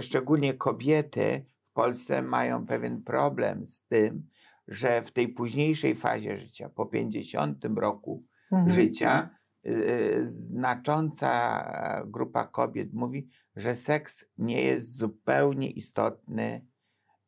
szczególnie 0.00 0.54
kobiety 0.54 1.44
Polsce 1.76 2.22
mają 2.22 2.66
pewien 2.66 3.02
problem 3.02 3.66
z 3.66 3.84
tym, 3.84 4.28
że 4.68 5.02
w 5.02 5.12
tej 5.12 5.28
późniejszej 5.28 5.94
fazie 5.94 6.38
życia, 6.38 6.68
po 6.68 6.86
50 6.86 7.64
roku 7.76 8.24
mhm. 8.52 8.70
życia, 8.70 9.30
y, 9.66 9.70
y, 9.70 10.26
znacząca 10.26 12.02
grupa 12.06 12.46
kobiet 12.46 12.92
mówi, 12.92 13.28
że 13.56 13.74
seks 13.74 14.24
nie 14.38 14.62
jest 14.62 14.96
zupełnie 14.96 15.70
istotny 15.70 16.66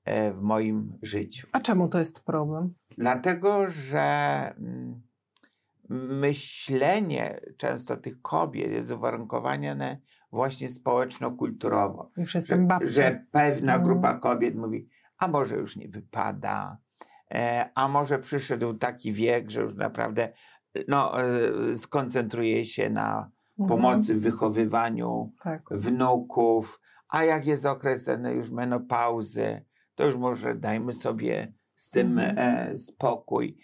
e, 0.05 0.33
w 0.33 0.41
moim 0.41 0.99
życiu. 1.03 1.49
A 1.53 1.61
czemu 1.61 1.89
to 1.89 1.99
jest 1.99 2.25
problem? 2.25 2.75
Dlatego, 2.99 3.71
że 3.71 4.07
mm, 4.59 5.03
myślenie 6.21 7.41
często 7.57 7.97
tych 7.97 8.23
kobiet 8.23 8.71
jest 8.71 8.91
uwarunkowane 8.91 9.99
właśnie 10.33 10.69
społeczno-kulturowo. 10.69 12.11
Już 12.17 12.35
jestem 12.35 12.67
babcią. 12.67 12.89
Że 12.89 13.25
pewna 13.31 13.75
mm. 13.75 13.87
grupa 13.87 14.15
kobiet 14.15 14.55
mówi, 14.55 14.89
a 15.19 15.29
może 15.29 15.57
już 15.57 15.77
nie 15.77 15.89
wypada, 15.89 16.79
e, 17.31 17.71
a 17.75 17.89
może 17.89 18.19
przyszedł 18.19 18.75
taki 18.75 19.13
wiek, 19.13 19.51
że 19.51 19.61
już 19.61 19.75
naprawdę 19.75 20.33
no, 20.89 21.23
e, 21.23 21.77
skoncentruje 21.77 22.65
się 22.65 22.91
na 22.91 23.31
Mhm. 23.59 23.81
pomocy 23.81 24.15
w 24.15 24.21
wychowywaniu 24.21 25.33
Tak. 25.43 25.63
wnuków, 25.71 26.81
a 27.09 27.25
jak 27.25 27.47
jest 27.47 27.67
okres 27.67 28.05
ten 28.05 28.27
już 28.37 28.51
menopauzy, 28.51 29.65
to 29.95 30.07
już 30.07 30.17
może 30.17 30.55
dajmy 30.55 30.93
sobie 30.93 31.53
z 31.77 31.91
tym 31.91 32.19
Mhm. 32.19 32.39
e, 32.39 32.79
spokój. 32.79 33.57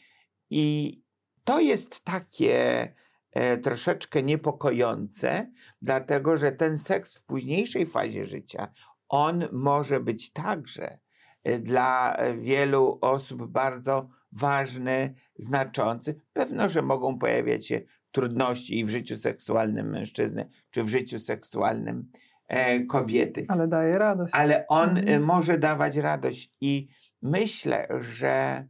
I 0.50 1.00
to 1.44 1.61
jest 1.61 2.05
takie 2.05 2.88
e, 3.35 3.59
troszeczkę 3.59 4.23
niepokojące, 4.23 5.51
dlatego 5.83 6.37
że 6.37 6.53
ten 6.53 6.79
seks 6.79 7.18
w 7.18 7.25
późniejszej 7.25 7.87
fazie 7.87 8.27
życia, 8.27 8.68
on 9.09 9.49
może 9.53 10.01
być 10.01 10.33
także 10.33 10.99
e, 11.44 11.59
dla 11.59 12.16
e, 12.16 12.37
wielu 12.37 12.99
osób 13.01 13.47
bardzo 13.47 14.09
ważny, 14.33 15.14
znaczący. 15.37 16.20
Pewno, 16.33 16.68
że 16.68 16.83
mogą 16.83 17.18
pojawiać 17.18 17.66
się 17.66 17.81
trudności 18.12 18.79
i 18.79 18.85
w 18.85 18.88
życiu 18.90 19.16
seksualnym 19.16 19.90
mężczyzny, 19.90 20.51
czy 20.70 20.83
w 20.85 20.88
życiu 20.88 21.18
seksualnym 21.20 22.11
e, 22.49 22.81
kobiety 22.81 23.44
Ale 23.49 23.68
daje 23.68 23.99
radość. 23.99 24.35
ale 24.35 24.66
on 24.68 24.88
Mhm. 24.88 25.09
y, 25.09 25.20
może 25.20 25.59
dawać 25.59 25.97
radość. 25.97 26.53
I 26.61 26.88
myślę, 27.23 27.88
że, 28.01 28.68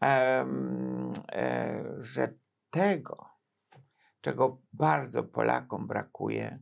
em, 0.00 1.12
e, 1.32 1.84
że 2.00 2.28
tego, 2.70 3.33
czego 4.24 4.62
bardzo 4.72 5.22
Polakom 5.24 5.86
brakuje, 5.86 6.58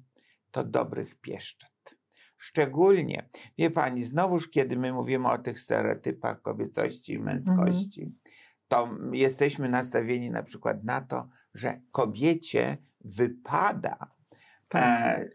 to 0.51 0.65
dobrych 0.65 1.15
pieszczot. 1.21 1.97
Szczególnie, 2.39 3.29
wie 3.59 3.71
pani, 3.71 4.05
znowuż 4.05 4.51
kiedy 4.51 4.77
my 4.77 4.93
mówimy 4.93 5.29
o 5.31 5.39
tych 5.39 5.61
stereotypach 5.61 6.43
kobiecości 6.43 7.13
i 7.13 7.19
męskości, 7.19 8.15
to 8.69 8.85
m- 8.89 9.15
jesteśmy 9.15 9.69
nastawieni 9.69 10.31
na 10.31 10.43
przykład 10.43 10.85
na 10.85 11.01
to, 11.01 11.29
że 11.55 11.81
kobiecie 11.93 12.77
wypada 13.05 13.97
Tak. 14.69 14.83
e, 14.85 15.31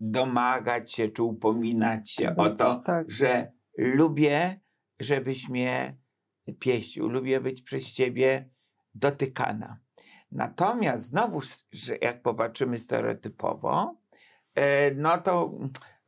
domagać 0.00 0.92
się 0.92 1.08
czy 1.08 1.22
upominać 1.22 2.10
się 2.10 2.36
o 2.36 2.44
Być, 2.44 2.58
to, 2.58 2.78
tak. 2.78 3.10
że 3.10 3.52
lubię, 3.78 4.60
żebyś 5.00 5.48
mnie 5.48 5.96
pieścił, 6.58 7.08
lubię 7.08 7.40
być 7.40 7.62
przez 7.62 7.92
ciebie 7.92 8.48
dotykana. 8.94 9.78
Natomiast 10.32 11.06
znowu, 11.06 11.40
że 11.72 11.96
jak 11.96 12.22
popatrzymy 12.22 12.78
stereotypowo, 12.78 13.96
e, 14.54 14.94
no 14.94 15.18
to 15.18 15.58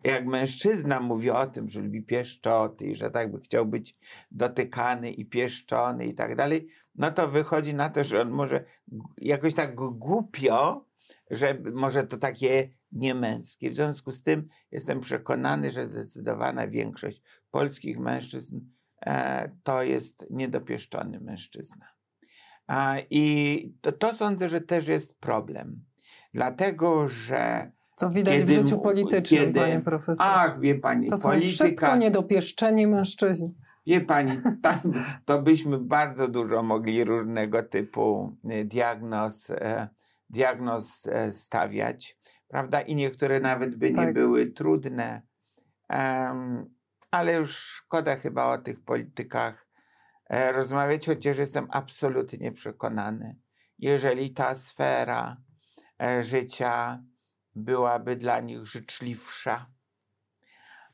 jak 0.04 0.26
mężczyzna 0.26 1.00
mówi 1.00 1.30
o 1.30 1.46
tym, 1.46 1.68
że 1.68 1.80
lubi 1.80 2.02
pieszczoty 2.02 2.86
i 2.86 2.94
że 2.94 3.10
tak 3.10 3.32
by 3.32 3.40
chciał 3.40 3.66
być 3.66 3.96
dotykany 4.30 5.10
i 5.10 5.24
pieszczony 5.24 6.06
i 6.06 6.14
tak 6.14 6.36
dalej, 6.36 6.68
no 6.94 7.10
to 7.10 7.28
wychodzi 7.28 7.74
na 7.74 7.90
to, 7.90 8.04
że 8.04 8.20
on 8.20 8.30
może 8.30 8.64
jakoś 9.18 9.54
tak 9.54 9.74
głupio, 9.74 10.86
że 11.30 11.58
może 11.72 12.06
to 12.06 12.16
takie 12.16 12.68
niemęskie. 12.92 13.70
W 13.70 13.74
związku 13.74 14.10
z 14.10 14.22
tym 14.22 14.48
jestem 14.70 15.00
przekonany, 15.00 15.70
że 15.70 15.86
zdecydowana 15.86 16.68
większość 16.68 17.22
polskich 17.50 17.98
mężczyzn 17.98 18.60
e, 19.06 19.50
to 19.62 19.82
jest 19.82 20.26
niedopieszczony 20.30 21.20
mężczyzna. 21.20 21.86
I 23.10 23.74
to, 23.80 23.92
to 23.92 24.14
sądzę, 24.14 24.48
że 24.48 24.60
też 24.60 24.88
jest 24.88 25.20
problem. 25.20 25.84
Dlatego, 26.34 27.08
że 27.08 27.70
Co 27.96 28.10
widać 28.10 28.34
kiedy 28.34 28.46
w 28.46 28.50
życiu 28.56 28.78
politycznym, 28.78 29.40
kiedy- 29.44 29.60
panie 29.60 29.80
profesorze. 29.80 30.30
ach, 30.30 30.60
wie 30.60 30.74
pani, 30.74 31.10
to 31.10 31.16
są 31.16 31.30
wszystko 31.30 31.58
polityka, 31.64 31.96
niedopieszczeni 31.96 32.86
mężczyźni. 32.86 33.54
wie 33.86 34.00
pani, 34.00 34.32
tam 34.62 34.80
to 35.24 35.42
byśmy 35.42 35.78
bardzo 35.78 36.28
dużo 36.28 36.62
mogli 36.62 37.04
różnego 37.04 37.62
typu 37.62 38.36
y, 38.52 38.64
diagnoz, 38.64 39.50
e, 39.50 39.88
diagnoz 40.30 41.06
e, 41.06 41.32
stawiać, 41.32 42.18
prawda? 42.48 42.80
I 42.80 42.94
niektóre 42.94 43.40
nawet 43.40 43.76
by 43.76 43.90
nie 43.90 43.96
Tak. 43.96 44.14
były 44.14 44.46
trudne, 44.46 45.22
Em, 45.88 46.64
ale 47.10 47.34
już 47.34 47.56
szkoda 47.56 48.16
chyba 48.16 48.46
o 48.52 48.58
tych 48.58 48.80
politykach 48.80 49.54
e, 49.54 49.71
rozmawiać, 50.32 51.06
chociaż 51.06 51.38
jestem 51.38 51.66
absolutnie 51.70 52.52
przekonany, 52.52 53.36
jeżeli 53.78 54.30
ta 54.30 54.54
sfera 54.54 55.36
e, 56.02 56.22
życia 56.22 57.02
byłaby 57.54 58.16
dla 58.16 58.40
nich 58.40 58.66
życzliwsza, 58.66 59.66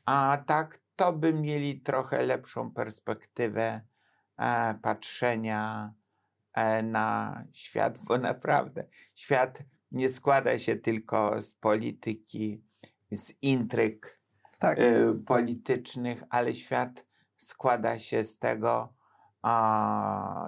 a 0.05 0.39
tak 0.47 0.79
to 0.97 1.13
by 1.13 1.33
mieli 1.33 1.81
trochę 1.81 2.23
lepszą 2.23 2.71
perspektywę 2.71 3.81
e, 4.39 4.75
patrzenia 4.83 5.93
e, 6.55 6.83
na 6.83 7.45
świat, 7.53 7.99
bo 7.99 8.19
naprawdę 8.19 8.85
świat 9.15 9.63
nie 9.93 10.09
składa 10.09 10.59
się 10.59 10.77
tylko 10.77 11.43
z 11.43 11.55
polityki, 11.55 12.63
z 13.11 13.33
intryg 13.43 14.21
Tak. 14.59 14.79
e, 14.79 15.15
politycznych, 15.27 16.23
ale 16.31 16.55
świat 16.55 17.07
składa 17.37 17.99
się 17.99 18.25
z 18.25 18.39
tego, 18.39 18.98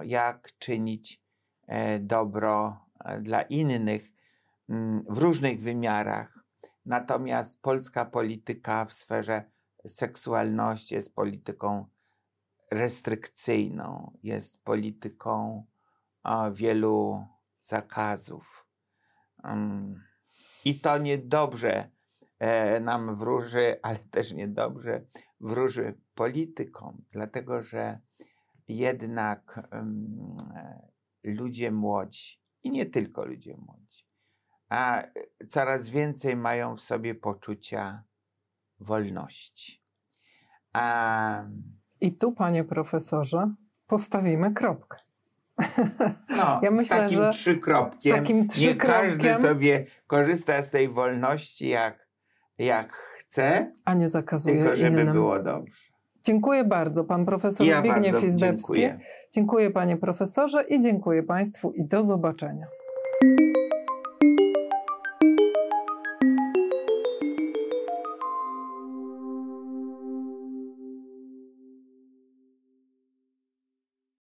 jak 0.03 0.57
czynić 0.59 1.21
e, 1.67 1.99
dobro 1.99 2.85
e, 3.05 3.21
dla 3.21 3.41
innych 3.41 4.11
mm, 4.69 5.05
w 5.09 5.17
różnych 5.17 5.61
wymiarach. 5.61 6.39
Natomiast 6.85 7.61
polska 7.61 8.05
polityka 8.05 8.85
w 8.85 8.93
sferze 8.93 9.43
seksualności 9.85 10.95
jest 10.95 11.15
polityką 11.15 11.85
restrykcyjną, 12.71 14.17
jest 14.23 14.63
polityką 14.63 15.65
wielu 16.51 17.25
zakazów. 17.61 18.65
Mm, 19.43 20.03
I 20.65 20.79
to 20.79 20.97
niedobrze 20.97 21.89
e, 22.39 22.79
nam 22.79 23.15
wróży, 23.15 23.79
ale 23.81 23.99
też 23.99 24.33
niedobrze 24.33 25.05
wróży 25.39 25.97
politykom, 26.15 27.05
dlatego 27.11 27.61
że 27.61 27.99
jednak 28.77 29.67
e, 29.71 29.85
ludzie 31.23 31.71
młodzi 31.71 32.39
i 32.63 32.71
nie 32.71 32.85
tylko 32.85 33.25
ludzie 33.25 33.57
młodzi, 33.57 34.05
a 34.69 35.03
coraz 35.49 35.89
więcej 35.89 36.35
mają 36.35 36.75
w 36.75 36.81
sobie 36.81 37.15
poczucia 37.15 38.03
wolności. 38.79 39.81
A, 40.73 41.43
I 42.01 42.17
tu, 42.17 42.31
panie 42.31 42.63
profesorze, 42.63 43.53
postawimy 43.87 44.53
kropkę. 44.53 44.97
no, 46.37 46.59
Ja 46.63 46.71
z 46.71 46.79
myślę, 46.79 46.97
takim 46.97 47.17
że 47.17 47.29
trzykropkiem. 47.29 48.15
z 48.15 48.19
takim 48.19 48.37
Nie 48.37 48.75
każdy 48.75 49.17
trzykropkiem- 49.17 49.41
sobie 49.41 49.85
korzysta 50.07 50.61
z 50.61 50.69
tej 50.69 50.89
wolności 50.89 51.69
jak, 51.69 52.07
jak 52.57 52.93
chce, 52.93 53.75
A 53.85 53.93
nie 53.93 54.09
zakazuje 54.09 54.55
tylko 54.63 54.75
żeby 54.75 55.01
innym. 55.01 55.13
było 55.13 55.39
dobrze. 55.43 55.90
Dziękuję 56.23 56.63
bardzo, 56.63 57.03
pan 57.03 57.25
profesor 57.25 57.67
Ja 57.67 57.79
Zbigniew 57.79 58.23
Izdebski. 58.23 58.57
dziękuję. 58.57 58.99
Dziękuję 59.31 59.71
panie 59.71 59.97
profesorze 59.97 60.63
i 60.63 60.79
dziękuję 60.79 61.23
państwu 61.23 61.71
i 61.71 61.85
do 61.85 62.03
zobaczenia. 62.03 62.67